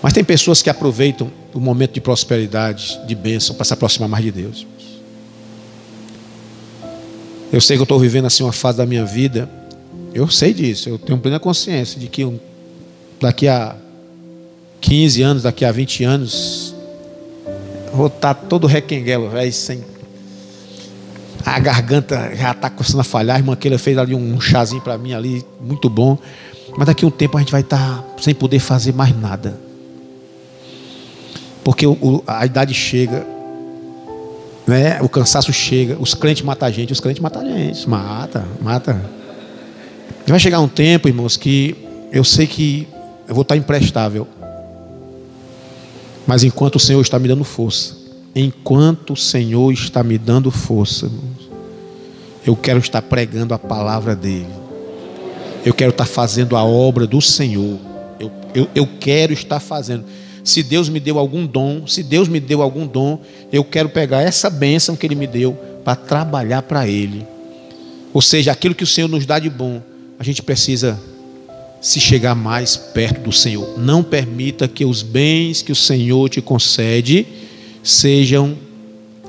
[0.00, 4.24] Mas tem pessoas que aproveitam o momento de prosperidade, de bênção, para se aproximar mais
[4.24, 4.66] de Deus.
[7.52, 9.46] Eu sei que eu estou vivendo assim uma fase da minha vida.
[10.14, 12.26] Eu sei disso, eu tenho plena consciência de que
[13.20, 13.76] daqui a
[14.80, 16.74] 15 anos, daqui a 20 anos,
[17.92, 19.84] vou estar tá todo requenguelo, velho, sem.
[21.44, 23.36] A garganta já está começando a falhar.
[23.36, 26.16] A irmã Keila fez ali um chazinho para mim ali, muito bom.
[26.76, 29.58] Mas daqui a um tempo a gente vai estar sem poder fazer mais nada.
[31.64, 31.86] Porque
[32.26, 33.26] a idade chega,
[34.66, 35.00] né?
[35.00, 37.88] o cansaço chega, os crentes matam a gente, os crentes matam a gente.
[37.88, 39.00] Mata, mata.
[40.26, 41.76] Vai chegar um tempo, irmãos, que
[42.12, 42.86] eu sei que
[43.26, 44.28] eu vou estar imprestável.
[46.26, 47.96] Mas enquanto o Senhor está me dando força,
[48.34, 51.48] enquanto o Senhor está me dando força, irmãos,
[52.44, 54.65] eu quero estar pregando a palavra dEle.
[55.66, 57.76] Eu quero estar fazendo a obra do Senhor.
[58.20, 60.04] Eu, eu, eu quero estar fazendo.
[60.44, 63.20] Se Deus me deu algum dom, se Deus me deu algum dom,
[63.52, 67.26] eu quero pegar essa bênção que Ele me deu para trabalhar para Ele.
[68.14, 69.82] Ou seja, aquilo que o Senhor nos dá de bom,
[70.20, 71.00] a gente precisa
[71.80, 73.76] se chegar mais perto do Senhor.
[73.76, 77.26] Não permita que os bens que o Senhor te concede
[77.82, 78.56] sejam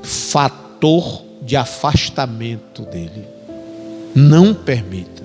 [0.04, 3.24] fator de afastamento dele.
[4.14, 5.17] Não permita.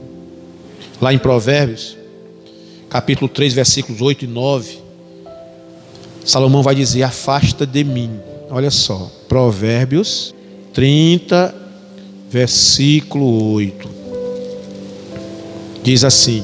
[1.04, 1.97] Lá em Provérbios,
[2.89, 4.80] capítulo 3, versículos 8 e 9,
[6.24, 8.22] Salomão vai dizer: Afasta de mim.
[8.49, 10.34] Olha só, Provérbios
[10.72, 11.54] 30,
[12.30, 13.89] versículo 8.
[15.84, 16.41] Diz assim: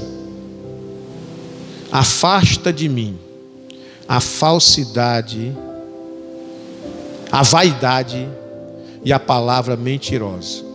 [1.89, 3.17] Afasta de mim
[4.09, 5.55] a falsidade,
[7.31, 8.27] a vaidade
[9.05, 10.68] e a palavra mentirosa.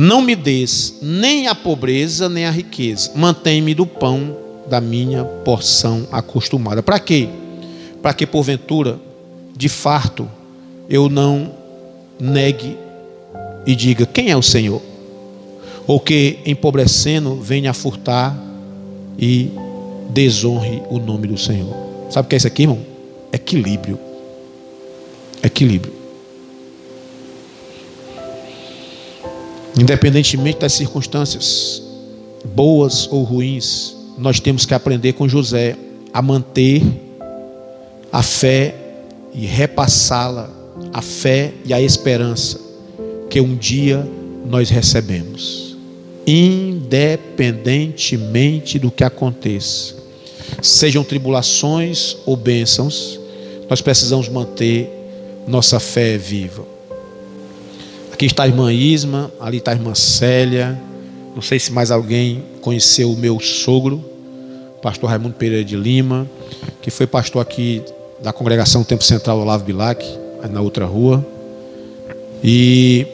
[0.00, 3.12] Não me des nem a pobreza nem a riqueza.
[3.14, 4.34] Mantém-me do pão
[4.66, 6.82] da minha porção acostumada.
[6.82, 7.28] Para quê?
[8.00, 8.98] Para que porventura,
[9.54, 10.26] de farto,
[10.88, 11.52] eu não
[12.18, 12.78] negue
[13.66, 14.80] e diga: Quem é o Senhor?
[15.86, 18.34] Ou que, empobrecendo, venha a furtar
[19.18, 19.50] e
[20.08, 21.76] desonre o nome do Senhor.
[22.08, 22.78] Sabe o que é isso aqui, irmão?
[23.30, 23.98] Equilíbrio.
[25.42, 25.99] Equilíbrio.
[29.78, 31.80] Independentemente das circunstâncias,
[32.44, 35.76] boas ou ruins, nós temos que aprender com José
[36.12, 36.82] a manter
[38.12, 38.74] a fé
[39.32, 40.50] e repassá-la,
[40.92, 42.60] a fé e a esperança
[43.28, 44.04] que um dia
[44.44, 45.76] nós recebemos,
[46.26, 49.94] independentemente do que aconteça,
[50.60, 53.20] sejam tribulações ou bênçãos,
[53.68, 54.90] nós precisamos manter
[55.46, 56.66] nossa fé viva.
[58.20, 60.78] Aqui está a irmã Isma, ali está a irmã Célia.
[61.34, 64.04] Não sei se mais alguém conheceu o meu sogro,
[64.82, 66.30] pastor Raimundo Pereira de Lima,
[66.82, 67.82] que foi pastor aqui
[68.22, 70.04] da congregação Tempo Central Olavo Bilac,
[70.50, 71.26] na outra rua.
[72.44, 73.06] E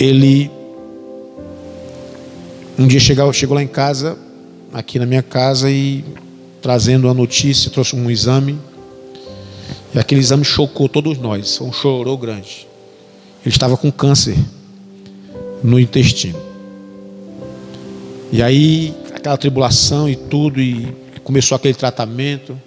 [0.00, 0.50] ele
[2.78, 4.16] um dia chegou, chegou lá em casa,
[4.72, 6.02] aqui na minha casa, e
[6.62, 8.58] trazendo a notícia, trouxe um exame
[9.94, 12.66] e aquele exame chocou todos nós, foi um chorou grande.
[13.44, 14.36] Ele estava com câncer
[15.62, 16.38] no intestino.
[18.30, 22.60] E aí, aquela tribulação e tudo, e começou aquele tratamento.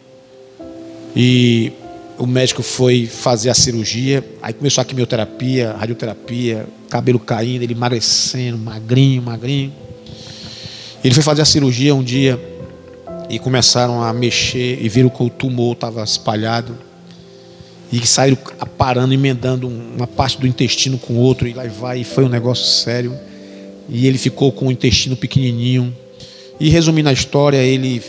[1.15, 1.71] E
[2.17, 8.57] o médico foi fazer a cirurgia, aí começou a quimioterapia, radioterapia, cabelo caindo, ele emagrecendo,
[8.57, 9.73] magrinho, magrinho.
[11.03, 12.39] Ele foi fazer a cirurgia um dia
[13.29, 16.75] e começaram a mexer e viram que o tumor estava espalhado
[17.91, 18.37] e saíram
[18.77, 22.65] parando, emendando uma parte do intestino com outro, e lá vai, e foi um negócio
[22.65, 23.13] sério.
[23.89, 25.93] E ele ficou com o intestino pequenininho.
[26.57, 28.01] E resumindo a história, ele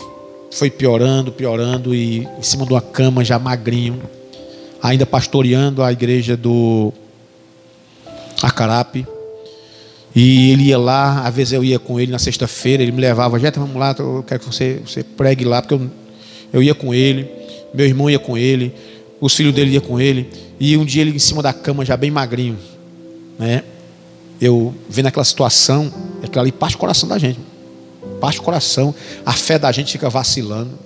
[0.51, 4.01] foi piorando, piorando, e em cima de uma cama já magrinho,
[4.81, 6.93] ainda pastoreando a igreja do
[8.41, 9.05] Acarape.
[10.15, 13.37] E ele ia lá, às vezes eu ia com ele na sexta-feira, ele me levava,
[13.37, 15.89] Jeta, vamos lá, eu quero que você, você pregue lá, porque eu,
[16.53, 17.27] eu ia com ele,
[17.73, 18.73] meu irmão ia com ele
[19.23, 21.95] os filhos dele iam com ele, e um dia ele em cima da cama, já
[21.95, 22.59] bem magrinho,
[23.39, 23.63] né?
[24.41, 25.89] Eu vendo aquela situação,
[26.21, 27.39] aquilo ali parte o coração da gente,
[28.19, 28.93] parte o coração,
[29.25, 30.77] a fé da gente fica vacilando.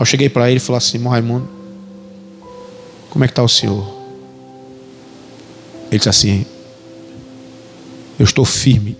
[0.00, 1.48] Eu cheguei para ele e falei assim: Irmão Raimundo,
[3.08, 3.88] como é que está o senhor?
[5.92, 6.44] Ele disse assim:
[8.18, 8.96] Eu estou firme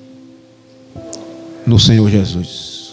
[1.67, 2.93] no Senhor Jesus.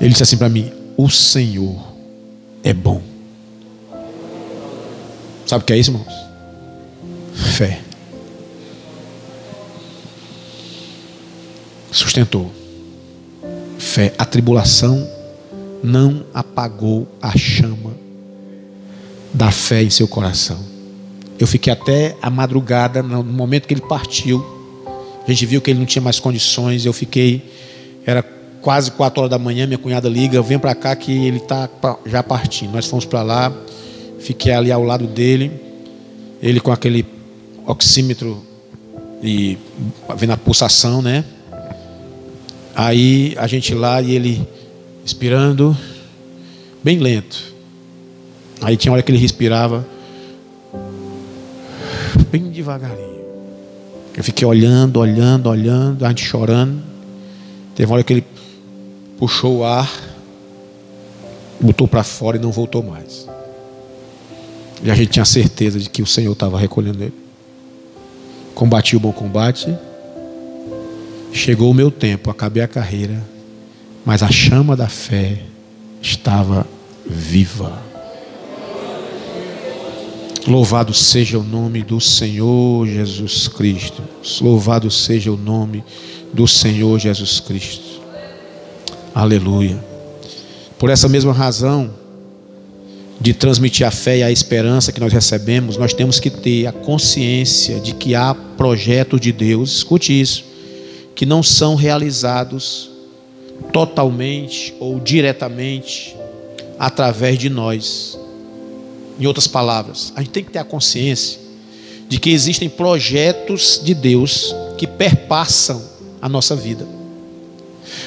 [0.00, 1.93] Ele disse assim para mim: O Senhor
[2.64, 3.02] é bom.
[5.46, 6.14] Sabe o que é isso, irmãos?
[7.34, 7.80] Fé.
[11.92, 12.50] Sustentou.
[13.78, 14.14] Fé.
[14.16, 15.06] A tribulação
[15.82, 17.94] não apagou a chama
[19.32, 20.58] da fé em seu coração.
[21.38, 24.42] Eu fiquei até a madrugada, no momento que ele partiu.
[25.26, 26.86] A gente viu que ele não tinha mais condições.
[26.86, 27.52] Eu fiquei,
[28.06, 28.22] era
[28.64, 31.68] quase quatro horas da manhã, minha cunhada liga, vem para cá que ele está
[32.06, 32.72] já partindo.
[32.72, 33.52] Nós fomos para lá,
[34.18, 35.52] fiquei ali ao lado dele,
[36.40, 37.04] ele com aquele
[37.66, 38.42] oxímetro
[39.22, 39.58] e
[40.16, 41.26] vendo a pulsação, né?
[42.74, 44.48] Aí a gente lá e ele
[45.02, 45.76] respirando
[46.82, 47.52] bem lento.
[48.62, 49.86] Aí tinha hora que ele respirava
[52.32, 53.20] bem devagarinho.
[54.16, 56.82] Eu fiquei olhando, olhando, olhando, a gente chorando.
[57.74, 58.33] Teve uma hora que ele
[59.18, 59.90] puxou o ar,
[61.60, 63.26] botou para fora e não voltou mais.
[64.82, 67.14] E a gente tinha certeza de que o Senhor estava recolhendo ele.
[68.54, 69.74] Combati o bom combate.
[71.32, 73.22] Chegou o meu tempo, acabei a carreira,
[74.04, 75.40] mas a chama da fé
[76.00, 76.66] estava
[77.04, 77.82] viva.
[80.46, 84.02] Louvado seja o nome do Senhor Jesus Cristo.
[84.42, 85.82] Louvado seja o nome
[86.32, 87.93] do Senhor Jesus Cristo.
[89.14, 89.78] Aleluia.
[90.76, 91.94] Por essa mesma razão
[93.20, 96.72] de transmitir a fé e a esperança que nós recebemos, nós temos que ter a
[96.72, 100.44] consciência de que há projetos de Deus, escute isso,
[101.14, 102.90] que não são realizados
[103.72, 106.16] totalmente ou diretamente
[106.76, 108.18] através de nós.
[109.20, 111.38] Em outras palavras, a gente tem que ter a consciência
[112.08, 115.80] de que existem projetos de Deus que perpassam
[116.20, 117.03] a nossa vida.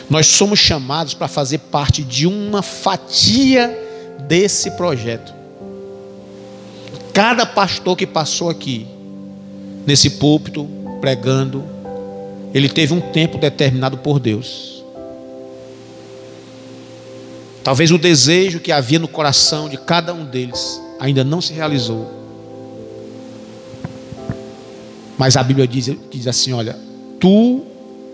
[0.10, 3.76] Nós somos chamados para fazer parte de uma fatia
[4.28, 5.34] desse projeto.
[7.14, 8.86] Cada pastor que passou aqui,
[9.86, 10.68] nesse púlpito,
[11.02, 11.64] pregando,
[12.54, 14.84] ele teve um tempo determinado por Deus.
[17.64, 22.10] Talvez o desejo que havia no coração de cada um deles ainda não se realizou.
[25.18, 26.78] Mas a Bíblia diz, diz assim: olha,
[27.20, 27.66] tu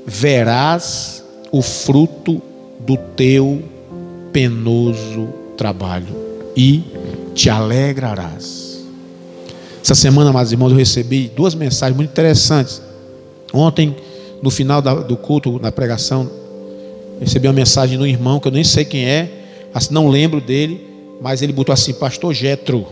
[0.05, 1.22] verás
[1.53, 2.41] o fruto
[2.79, 3.61] do teu
[4.33, 6.07] penoso trabalho
[6.57, 6.83] e
[7.35, 8.83] te alegrarás.
[9.83, 12.81] Essa semana, amados irmãos, eu recebi duas mensagens muito interessantes.
[13.53, 13.95] Ontem,
[14.41, 16.27] no final do culto, na pregação,
[17.19, 19.29] recebi uma mensagem de um irmão que eu nem sei quem é,
[19.91, 20.83] não lembro dele,
[21.21, 22.87] mas ele botou assim: Pastor Getro,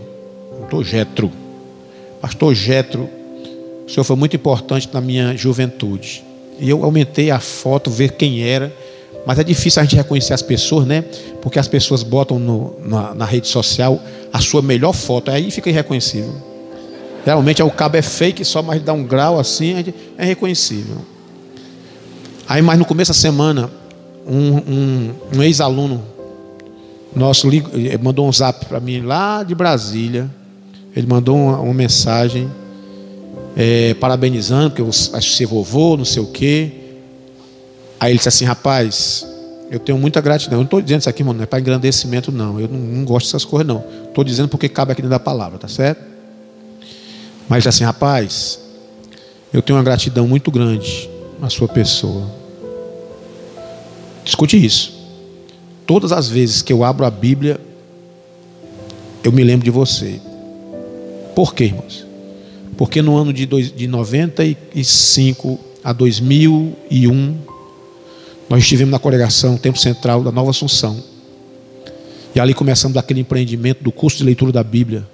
[0.60, 1.32] Pastor Getro,
[2.22, 3.10] Pastor Getro,
[3.88, 6.24] o senhor foi muito importante na minha juventude.
[6.62, 8.72] E eu aumentei a foto, ver quem era.
[9.26, 11.04] Mas é difícil a gente reconhecer as pessoas, né?
[11.42, 14.00] Porque as pessoas botam no, na, na, rede social
[14.32, 16.34] a sua melhor foto, aí fica irreconhecível.
[17.26, 20.98] Geralmente o cabo é fake, só mais dá um grau assim, é reconhecível.
[22.48, 23.70] Aí, mas no começo da semana,
[24.28, 26.04] um, um, um ex-aluno
[27.16, 27.48] nosso
[28.02, 30.30] mandou um zap para mim lá de Brasília.
[30.96, 32.50] Ele mandou uma, uma mensagem
[33.56, 36.72] é, parabenizando, porque eu acho que ser vovô, não sei o quê.
[38.00, 39.28] Aí ele disse assim, rapaz,
[39.70, 40.58] eu tenho muita gratidão.
[40.58, 42.60] Eu não estou dizendo isso aqui, mano, não é para engrandecimento, não.
[42.60, 43.84] Eu não, não gosto dessas coisas, não.
[44.08, 46.02] Estou dizendo porque cabe aqui dentro da palavra, tá certo?
[47.48, 48.60] Mas assim, rapaz,
[49.54, 52.30] eu tenho uma gratidão muito grande na sua pessoa.
[54.26, 55.00] Escute isso.
[55.86, 57.60] Todas as vezes que eu abro a Bíblia,
[59.24, 60.22] eu me lembro de você.
[61.36, 62.11] Por quê, irmãos?
[62.82, 67.38] Porque no ano de, dois, de 95 a 2001,
[68.50, 70.98] nós estivemos na congregação Tempo Central da Nova Assunção.
[72.34, 75.08] E ali começamos aquele empreendimento do curso de leitura da Bíblia.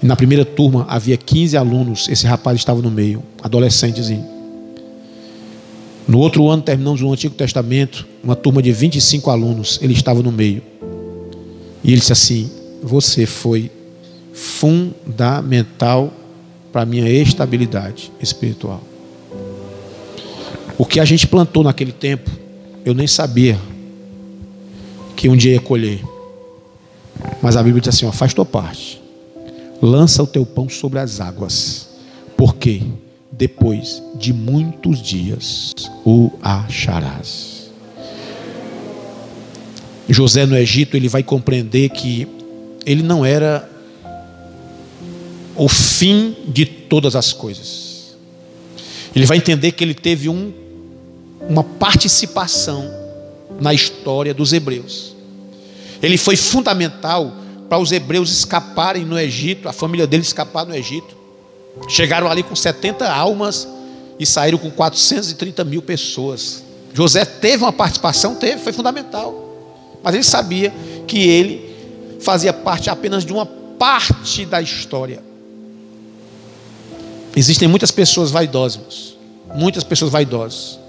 [0.00, 4.24] E na primeira turma havia 15 alunos, esse rapaz estava no meio, adolescentezinho.
[6.06, 10.30] No outro ano terminamos o Antigo Testamento, uma turma de 25 alunos, ele estava no
[10.30, 10.62] meio.
[11.82, 12.48] E ele disse assim:
[12.84, 13.68] Você foi
[14.32, 16.21] fundamental
[16.72, 18.82] para a minha estabilidade espiritual.
[20.78, 22.30] O que a gente plantou naquele tempo,
[22.84, 23.58] eu nem sabia
[25.14, 26.02] que um dia ia colher.
[27.42, 29.00] Mas a Bíblia diz assim: ó, faz tua parte,
[29.80, 31.88] lança o teu pão sobre as águas,
[32.36, 32.82] porque
[33.30, 35.72] depois de muitos dias
[36.04, 37.70] o acharás.
[40.08, 42.26] José no Egito, ele vai compreender que
[42.84, 43.68] ele não era
[45.56, 48.14] o fim de todas as coisas.
[49.14, 50.52] Ele vai entender que ele teve um
[51.48, 52.88] uma participação
[53.60, 55.14] na história dos hebreus.
[56.02, 57.32] Ele foi fundamental
[57.68, 61.16] para os hebreus escaparem no Egito, a família dele escapar no Egito.
[61.88, 63.66] Chegaram ali com 70 almas
[64.18, 66.62] e saíram com 430 mil pessoas.
[66.92, 69.48] José teve uma participação, teve, foi fundamental.
[70.02, 70.72] Mas ele sabia
[71.06, 75.22] que ele fazia parte apenas de uma parte da história.
[77.34, 79.14] Existem muitas pessoas vaidosas,
[79.54, 80.82] muitas pessoas vaidosas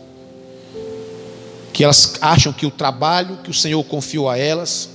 [1.73, 4.89] que elas acham que o trabalho que o Senhor confiou a elas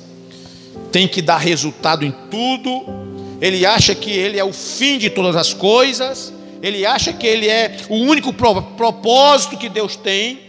[0.93, 2.85] tem que dar resultado em tudo.
[3.41, 6.33] Ele acha que ele é o fim de todas as coisas.
[6.63, 10.41] Ele acha que ele é o único propósito que Deus tem.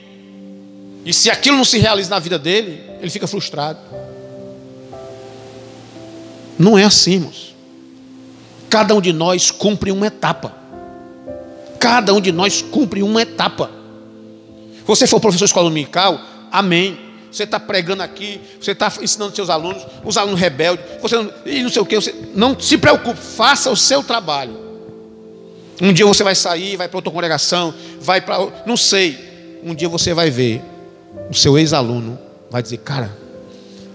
[1.03, 3.79] E se aquilo não se realiza na vida dele, ele fica frustrado.
[6.57, 7.55] Não é assim, irmãos.
[8.69, 10.53] Cada um de nós cumpre uma etapa.
[11.79, 13.71] Cada um de nós cumpre uma etapa.
[14.85, 16.19] Você for professor de escola dominical,
[16.51, 16.97] amém.
[17.31, 21.61] Você está pregando aqui, você está ensinando seus alunos, os alunos rebeldes, você não, e
[21.61, 24.57] não sei o que, você, não se preocupe, faça o seu trabalho.
[25.79, 28.63] Um dia você vai sair, vai para outra congregação, vai para.
[28.65, 29.59] Não sei.
[29.63, 30.61] Um dia você vai ver
[31.29, 32.17] o seu ex-aluno,
[32.49, 33.15] vai dizer, cara,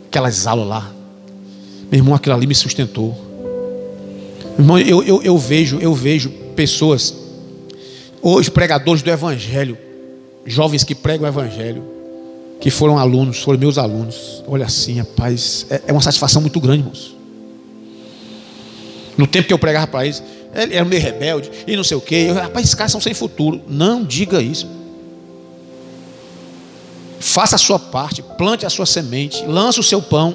[0.06, 0.90] aquelas aulas lá,
[1.90, 3.16] meu irmão, aquilo ali me sustentou.
[4.58, 7.14] Irmão, eu, eu, eu vejo, eu vejo pessoas,
[8.24, 9.76] hoje pregadores do Evangelho,
[10.46, 11.84] jovens que pregam o Evangelho,
[12.58, 14.42] que foram alunos, foram meus alunos.
[14.46, 17.14] Olha assim, rapaz, é, é uma satisfação muito grande, irmãos.
[19.18, 20.22] No tempo que eu pregava para eles,
[20.54, 22.26] ele era meio rebelde e não sei o quê.
[22.28, 23.60] Eu, rapaz, esses caras são sem futuro.
[23.68, 24.66] Não diga isso.
[27.20, 30.34] Faça a sua parte, plante a sua semente, lance o seu pão.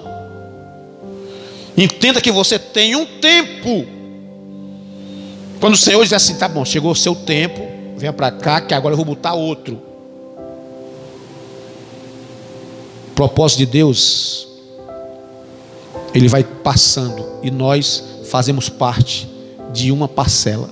[1.76, 3.86] Entenda que você tem um tempo.
[5.60, 8.74] Quando o Senhor diz assim, tá bom, chegou o seu tempo, venha para cá, que
[8.74, 9.78] agora eu vou botar outro.
[13.14, 14.48] Propósito de Deus,
[16.16, 19.30] ele vai passando e nós fazemos parte
[19.74, 20.70] de uma parcela.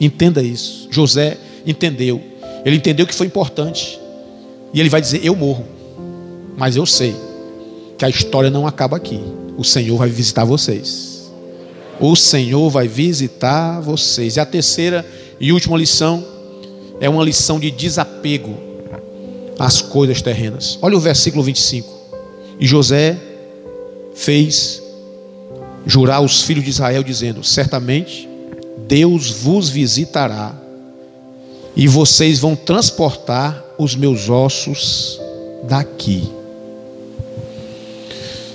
[0.00, 0.88] Entenda isso.
[0.90, 2.20] José entendeu.
[2.64, 4.00] Ele entendeu que foi importante.
[4.74, 5.64] E ele vai dizer: Eu morro.
[6.56, 7.14] Mas eu sei
[7.96, 9.20] que a história não acaba aqui.
[9.56, 11.30] O Senhor vai visitar vocês.
[12.00, 14.36] O Senhor vai visitar vocês.
[14.36, 15.06] E a terceira
[15.38, 16.39] e última lição
[17.00, 18.54] é uma lição de desapego
[19.58, 20.78] às coisas terrenas.
[20.82, 21.88] Olha o versículo 25.
[22.60, 23.18] E José
[24.14, 24.82] fez
[25.86, 28.28] jurar os filhos de Israel, dizendo: Certamente
[28.86, 30.54] Deus vos visitará,
[31.74, 35.18] e vocês vão transportar os meus ossos
[35.64, 36.30] daqui.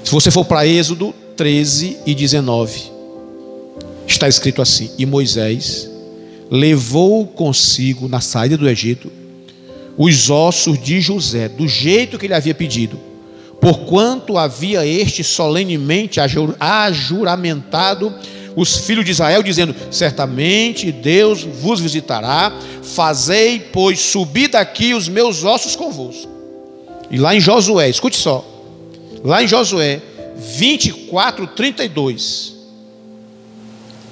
[0.04, 2.92] Se você for para Êxodo 13 e 19,
[4.08, 5.90] está escrito assim: E Moisés
[6.50, 9.12] levou consigo na saída do Egito
[9.98, 13.00] os ossos de José, do jeito que ele havia pedido
[13.66, 16.20] porquanto havia este solenemente
[16.60, 18.14] ajuramentado
[18.56, 25.44] os filhos de Israel, dizendo: Certamente Deus vos visitará, fazei, pois, subir daqui os meus
[25.44, 26.32] ossos convosco.
[27.10, 28.46] E lá em Josué, escute só,
[29.24, 30.00] lá em Josué
[30.38, 32.54] 24, 32,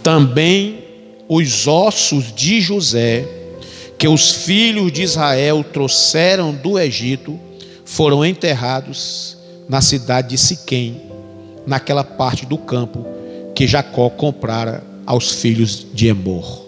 [0.02, 0.83] também
[1.28, 3.28] os ossos de José,
[3.98, 7.40] que os filhos de Israel trouxeram do Egito,
[7.86, 11.02] foram enterrados na cidade de Siquém,
[11.66, 13.06] naquela parte do campo
[13.56, 16.66] que Jacó comprara aos filhos de Emor.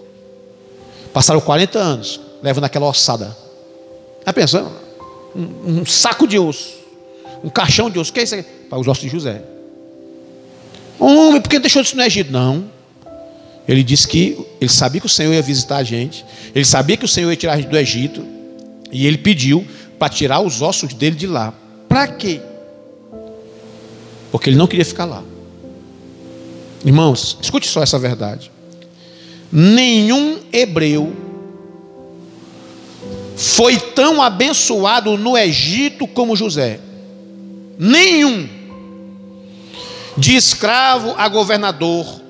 [1.14, 3.36] Passaram 40 anos, levando aquela ossada.
[4.20, 4.72] Está pensando?
[5.36, 6.74] Um, um, saco de osso,
[7.44, 8.12] um caixão de osso.
[8.12, 8.50] O que é isso aqui?
[8.70, 9.42] Para os ossos de José.
[11.00, 12.32] Homem, por que deixou isso no Egito?
[12.32, 12.75] Não.
[13.68, 17.06] Ele disse que ele sabia que o Senhor ia visitar a gente, ele sabia que
[17.06, 18.26] o Senhor ia tirar a gente do Egito,
[18.92, 19.66] e ele pediu
[19.98, 21.54] para tirar os ossos dele de lá.
[21.88, 22.42] Para quê?
[24.36, 25.24] porque ele não queria ficar lá.
[26.84, 28.52] Irmãos, escute só essa verdade.
[29.50, 31.16] Nenhum hebreu
[33.38, 36.82] foi tão abençoado no Egito como José.
[37.80, 38.50] Nenhum.
[40.18, 42.22] De escravo a governador,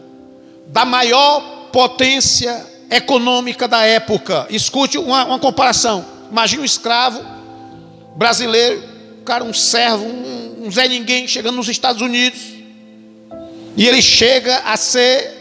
[0.68, 4.48] da maior potência econômica da época.
[4.50, 6.06] Escute uma, uma comparação.
[6.32, 7.22] Imagine um escravo
[8.16, 8.84] brasileiro,
[9.24, 12.40] cara, um servo, um, um Zé Ninguém chegando nos Estados Unidos.
[13.78, 15.36] E ele chega a ser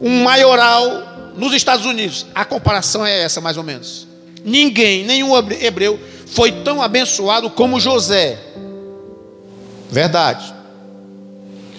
[0.00, 2.26] um maioral nos Estados Unidos.
[2.34, 4.06] A comparação é essa, mais ou menos.
[4.44, 8.38] Ninguém, nenhum hebreu, foi tão abençoado como José.
[9.90, 10.54] Verdade.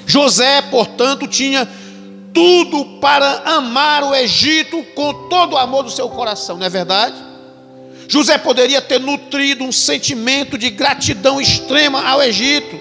[0.06, 1.68] José, portanto, tinha
[2.34, 7.16] tudo para amar o Egito com todo o amor do seu coração, não é verdade?
[8.08, 12.80] José poderia ter nutrido um sentimento de gratidão extrema ao Egito,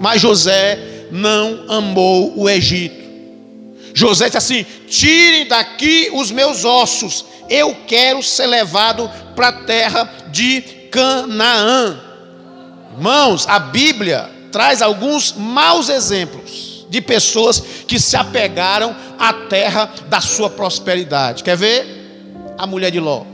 [0.00, 3.06] mas José não amou o Egito.
[3.94, 10.04] José disse assim: tirem daqui os meus ossos, eu quero ser levado para a terra
[10.30, 12.00] de Canaã.
[12.96, 20.20] Irmãos, a Bíblia traz alguns maus exemplos de pessoas que se apegaram à terra da
[20.20, 21.42] sua prosperidade.
[21.42, 22.54] Quer ver?
[22.58, 23.24] A mulher de Ló.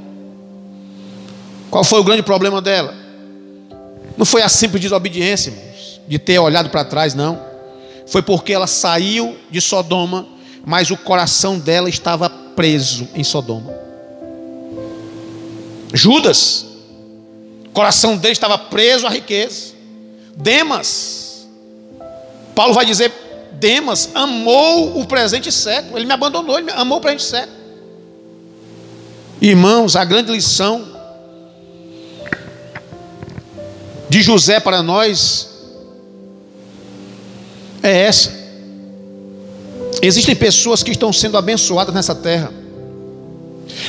[1.71, 2.95] Qual foi o grande problema dela?
[4.17, 7.41] Não foi a simples desobediência, irmãos, de ter olhado para trás, não.
[8.07, 10.27] Foi porque ela saiu de Sodoma,
[10.65, 13.73] mas o coração dela estava preso em Sodoma.
[15.95, 16.67] Judas,
[17.67, 19.73] o coração dele estava preso à riqueza.
[20.37, 21.49] Demas,
[22.55, 23.11] Paulo vai dizer:
[23.63, 27.57] Demas amou o presente século, ele me abandonou, ele amou o presente século.
[29.41, 30.85] Irmãos, a grande lição
[34.11, 35.49] de José para nós
[37.85, 38.33] é essa.
[40.03, 42.53] Existem pessoas que estão sendo abençoadas nessa terra,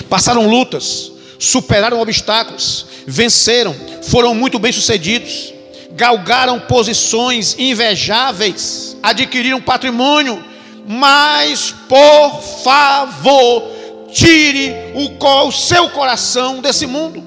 [0.07, 5.51] passaram lutas, superaram obstáculos, venceram, foram muito bem-sucedidos,
[5.95, 10.43] galgaram posições invejáveis, adquiriram patrimônio,
[10.87, 13.71] mas por favor,
[14.11, 17.23] tire o, o seu coração desse mundo.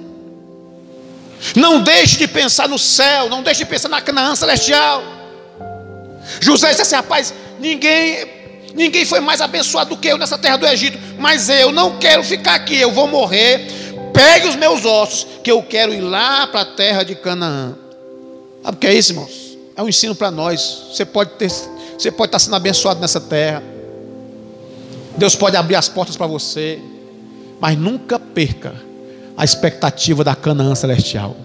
[1.54, 5.02] Não deixe de pensar no céu, não deixe de pensar na Canaã celestial.
[6.40, 8.26] José disse assim: rapaz, ninguém,
[8.74, 12.24] ninguém foi mais abençoado do que eu nessa terra do Egito, mas eu não quero
[12.24, 13.68] ficar aqui, eu vou morrer.
[14.12, 17.85] Pegue os meus ossos, que eu quero ir lá para a terra de Canaã.
[18.66, 19.56] Sabe o que é isso, irmãos?
[19.76, 20.88] É um ensino para nós.
[20.92, 23.62] Você pode ter, você pode estar sendo abençoado nessa terra.
[25.16, 26.80] Deus pode abrir as portas para você,
[27.60, 28.74] mas nunca perca
[29.36, 31.36] a expectativa da Canaã celestial.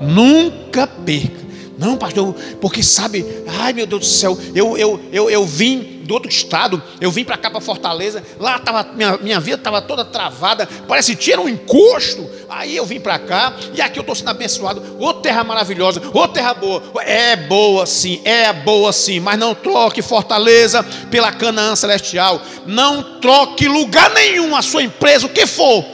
[0.00, 1.42] Nunca perca.
[1.76, 3.26] Não, pastor, porque sabe,
[3.58, 7.24] ai meu Deus do céu, eu, eu, eu, eu vim do outro estado, eu vim
[7.24, 11.40] para cá para Fortaleza, lá tava, minha, minha vida estava toda travada, parece que tinha
[11.40, 12.28] um encosto.
[12.48, 14.96] Aí eu vim para cá e aqui eu estou sendo abençoado.
[14.98, 16.82] Ô terra maravilhosa, ô terra boa.
[17.04, 22.42] É boa sim, é boa sim, mas não troque Fortaleza pela Canaã celestial.
[22.66, 25.84] Não troque lugar nenhum a sua empresa, o que for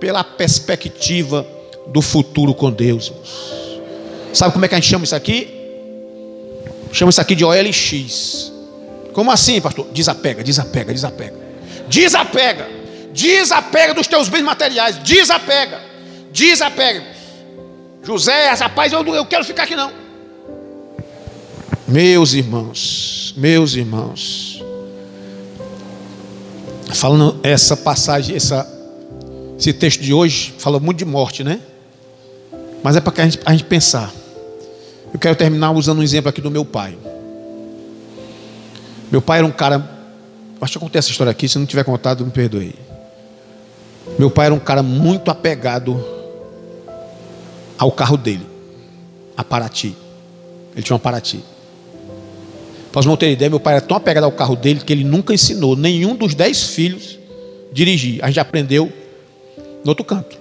[0.00, 1.46] pela perspectiva
[1.86, 3.12] do futuro com Deus.
[4.32, 5.48] Sabe como é que a gente chama isso aqui?
[6.92, 8.53] Chama isso aqui de OLX.
[9.14, 9.86] Como assim, pastor?
[9.92, 11.34] Desapega, desapega, desapega.
[11.88, 12.68] Desapega.
[13.14, 14.98] Desapega dos teus bens materiais.
[14.98, 15.80] Desapega.
[16.32, 17.02] Desapega.
[18.02, 19.90] José, rapaz, eu, eu quero ficar aqui não.
[21.86, 24.62] Meus irmãos, meus irmãos.
[26.92, 28.70] Falando essa passagem, essa
[29.58, 31.60] esse texto de hoje fala muito de morte, né?
[32.82, 34.12] Mas é para a gente, a gente pensar.
[35.12, 36.98] Eu quero terminar usando um exemplo aqui do meu pai.
[39.14, 39.88] Meu pai era um cara.
[40.60, 41.48] Acho que eu contei essa história aqui.
[41.48, 42.74] Se não tiver contado, me perdoe.
[44.18, 46.04] Meu pai era um cara muito apegado
[47.78, 48.44] ao carro dele,
[49.36, 49.94] a Paraty.
[50.74, 51.44] Ele tinha uma Paraty.
[52.90, 55.32] Para os ter ideia, meu pai era tão apegado ao carro dele que ele nunca
[55.32, 57.16] ensinou nenhum dos dez filhos
[57.72, 58.18] dirigir.
[58.20, 58.92] A gente aprendeu
[59.84, 60.36] no outro canto.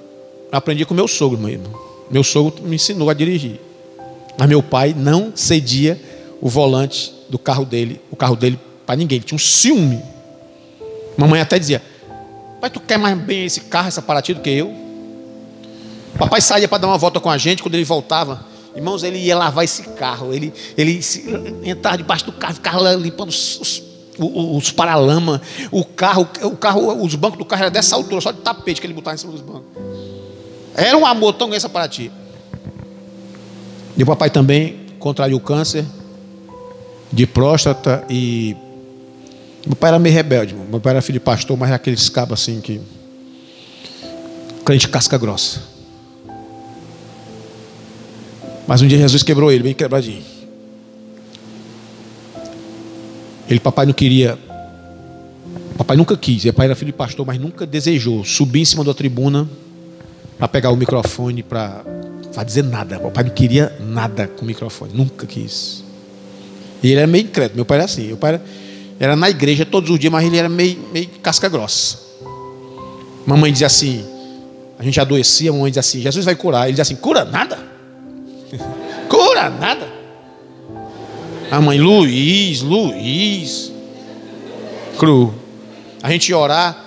[0.51, 1.80] Eu aprendi com meu sogro, meu irmão.
[2.09, 3.59] Meu sogro me ensinou a dirigir.
[4.36, 6.01] Mas meu pai não cedia
[6.41, 9.16] o volante do carro dele, o carro dele para ninguém.
[9.16, 10.00] Ele tinha um ciúme.
[11.18, 11.82] Mamãe até dizia:
[12.62, 14.72] Pai, tu quer mais bem esse carro, essa Paraty do que eu?
[16.16, 19.36] Papai saía para dar uma volta com a gente, quando ele voltava, irmãos, ele ia
[19.36, 20.32] lavar esse carro.
[20.32, 21.02] Ele, ele
[21.64, 27.16] entrava debaixo do carro, ficava limpando os, os os paralamas, o carro, o carro, os
[27.16, 29.42] bancos do carro eram dessa altura, só de tapete que ele botava em cima dos
[29.42, 29.66] bancos.
[30.76, 32.12] Era um amor tão grande para ti.
[33.98, 35.84] E o papai também contraiu câncer
[37.14, 38.57] de próstata e
[39.66, 42.41] meu pai era meio rebelde, meu pai era filho de pastor, mas era aqueles cabos
[42.41, 42.82] assim que
[44.66, 45.61] crente casca grossa.
[48.68, 50.24] Mas um dia Jesus quebrou ele, bem quebradinho.
[53.47, 54.39] Ele, papai não queria.
[55.78, 56.45] Papai nunca quis.
[56.45, 59.47] Papai era filho de pastor, mas nunca desejou subir em cima da tribuna
[60.38, 61.84] para pegar o microfone para
[62.45, 62.99] dizer nada.
[62.99, 64.93] Papai não queria nada com o microfone.
[64.93, 65.83] Nunca quis.
[66.84, 67.56] E ele era meio incrédulo.
[67.56, 68.08] Meu pai era assim.
[68.08, 68.44] Meu pai era,
[69.00, 71.98] era na igreja todos os dias, mas ele era meio, meio casca grossa.
[73.26, 74.06] Mamãe dizia assim.
[74.78, 76.64] A gente adoecia, a mamãe dizia assim: Jesus vai curar.
[76.64, 77.58] Ele dizia assim: cura nada.
[79.08, 79.88] cura nada.
[81.50, 83.72] A mãe, Luiz, Luiz.
[84.98, 85.34] Cru.
[86.02, 86.83] A gente ia orar,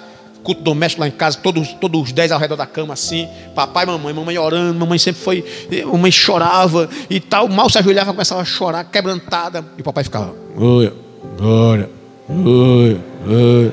[0.46, 3.28] culto doméstico lá em casa, todos, todos os dez ao redor da cama, assim.
[3.52, 5.44] Papai, mamãe, mamãe orando, mamãe sempre foi.
[5.84, 7.48] Mamãe chorava e tal.
[7.48, 9.64] Mal se ajoelhava, começava a chorar, quebrantada.
[9.76, 10.92] E o papai ficava, oi,
[11.40, 13.72] oi, oi.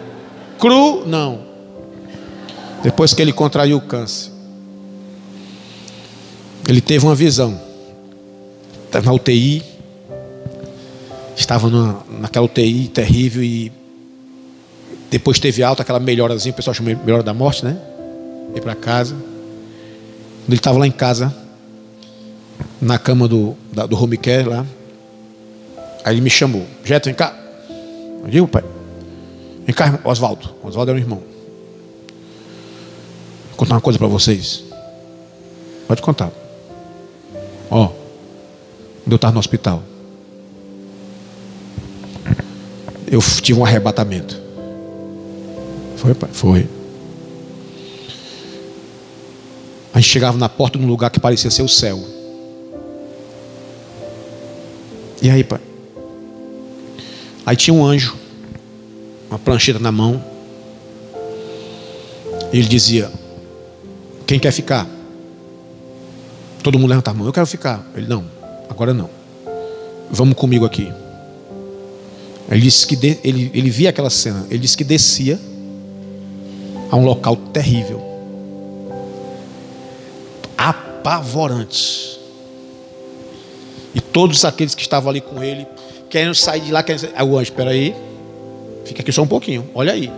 [0.57, 1.41] Cru, não.
[2.81, 4.31] Depois que ele contraiu o câncer,
[6.67, 7.61] ele teve uma visão.
[8.87, 9.63] Estava na UTI,
[11.37, 13.71] estava numa, naquela UTI terrível e
[15.13, 17.77] depois teve alta, aquela melhorazinha, o pessoal chama melhora da morte, né?
[18.55, 19.13] Ir para casa.
[19.13, 21.31] Quando ele estava lá em casa,
[22.81, 24.65] na cama do, da, do home care lá,
[26.03, 27.31] aí ele me chamou, Jeto, vem cá.
[28.27, 28.63] Digo, pai.
[29.67, 30.49] Vem cá, Oswaldo.
[30.63, 31.21] Oswaldo era um irmão.
[33.49, 34.63] Vou contar uma coisa para vocês.
[35.87, 36.31] Pode contar.
[37.69, 37.91] Ó,
[39.07, 39.83] eu estava no hospital.
[43.05, 44.41] eu tive um arrebatamento.
[46.03, 46.29] Foi, pai?
[46.33, 46.69] Foi.
[49.93, 51.97] A gente chegava na porta de um lugar que parecia ser o céu.
[55.21, 55.61] E aí, pai?
[57.45, 58.17] Aí tinha um anjo,
[59.29, 60.21] uma prancheta na mão.
[62.51, 63.09] Ele dizia:
[64.27, 64.85] Quem quer ficar?
[66.61, 67.27] Todo mundo levanta a mão.
[67.27, 67.81] Eu quero ficar.
[67.95, 68.25] Ele: Não,
[68.69, 69.09] agora não.
[70.11, 70.91] Vamos comigo aqui.
[72.51, 74.45] Ele disse que de, ele, ele via aquela cena.
[74.49, 75.39] Ele disse que descia
[76.93, 77.99] a um local terrível.
[80.55, 82.19] Apavorante.
[83.95, 85.65] E todos aqueles que estavam ali com ele,
[86.07, 87.13] querendo sair de lá, querendo sair.
[87.15, 87.95] Aí o anjo, espera aí,
[88.85, 90.11] fica aqui só um pouquinho, olha aí.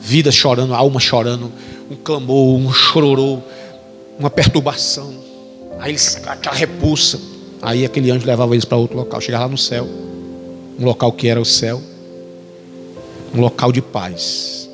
[0.00, 1.50] Vida chorando, alma chorando,
[1.90, 3.40] um clamor, um chororô,
[4.16, 5.12] uma perturbação.
[5.80, 7.18] Aí eles, aquela repulsa.
[7.60, 9.84] Aí aquele anjo levava eles para outro local, chegava lá no céu,
[10.78, 11.82] um local que era o céu,
[13.34, 14.65] um local de paz,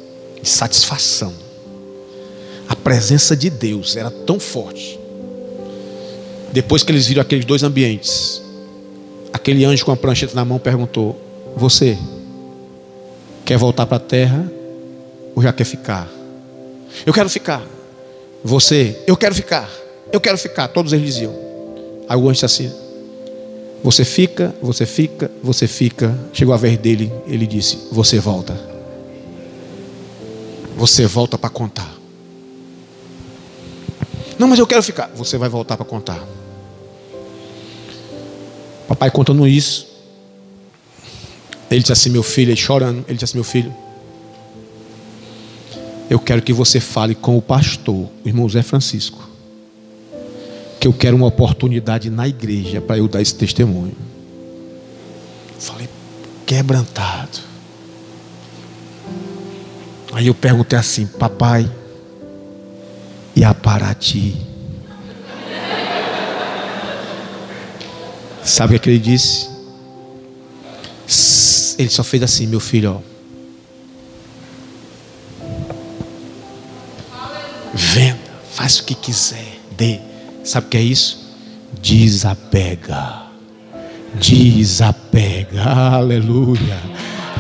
[0.42, 1.32] de satisfação.
[2.68, 4.98] A presença de Deus era tão forte.
[6.52, 8.42] Depois que eles viram aqueles dois ambientes,
[9.32, 11.18] aquele anjo com a prancheta na mão perguntou:
[11.56, 11.96] Você
[13.44, 14.50] quer voltar para a terra
[15.34, 16.08] ou já quer ficar?
[17.06, 17.62] Eu quero ficar.
[18.44, 19.70] Você, eu quero ficar.
[20.12, 20.68] Eu quero ficar.
[20.68, 21.34] Todos eles diziam.
[22.08, 22.72] Aí o anjo disse assim:
[23.82, 26.18] Você fica, você fica, você fica.
[26.32, 28.71] Chegou a vez dele, ele disse: Você volta.
[30.76, 31.92] Você volta para contar.
[34.38, 35.08] Não, mas eu quero ficar.
[35.14, 36.22] Você vai voltar para contar.
[38.88, 39.86] Papai contando isso.
[41.70, 43.04] Ele disse assim: Meu filho, ele chorando.
[43.06, 43.74] Ele disse assim: Meu filho,
[46.10, 47.94] eu quero que você fale com o pastor,
[48.24, 49.26] o irmão Zé Francisco,
[50.78, 53.96] que eu quero uma oportunidade na igreja para eu dar esse testemunho.
[55.58, 55.88] Falei,
[56.44, 57.51] quebrantado.
[60.12, 61.70] Aí eu perguntei assim, papai,
[63.34, 64.36] e a Paraty?
[68.44, 69.48] Sabe o que ele disse?
[71.78, 73.12] Ele só fez assim, meu filho, ó.
[77.72, 78.18] Venda,
[78.52, 79.98] faz o que quiser, dê.
[80.44, 81.34] Sabe o que é isso?
[81.80, 83.22] Desapega.
[84.14, 85.62] Desapega.
[85.62, 86.78] Aleluia.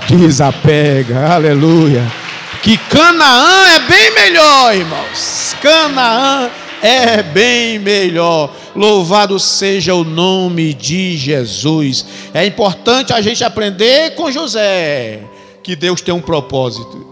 [0.08, 1.34] Desapega.
[1.34, 2.21] Aleluia.
[2.62, 5.56] Que Canaã é bem melhor, irmãos.
[5.60, 6.48] Canaã
[6.80, 8.54] é bem melhor.
[8.74, 12.06] Louvado seja o nome de Jesus.
[12.32, 15.24] É importante a gente aprender com José
[15.62, 17.11] que Deus tem um propósito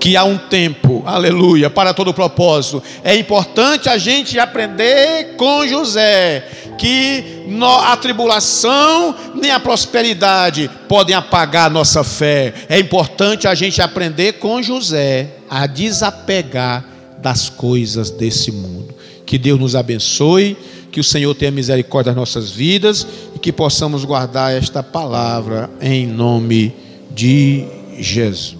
[0.00, 2.82] que há um tempo, aleluia, para todo propósito.
[3.04, 6.48] É importante a gente aprender com José
[6.78, 12.54] que a tribulação nem a prosperidade podem apagar a nossa fé.
[12.70, 16.82] É importante a gente aprender com José a desapegar
[17.18, 18.94] das coisas desse mundo.
[19.26, 20.56] Que Deus nos abençoe,
[20.90, 26.06] que o Senhor tenha misericórdia das nossas vidas e que possamos guardar esta palavra em
[26.06, 26.74] nome
[27.10, 27.66] de
[27.98, 28.59] Jesus.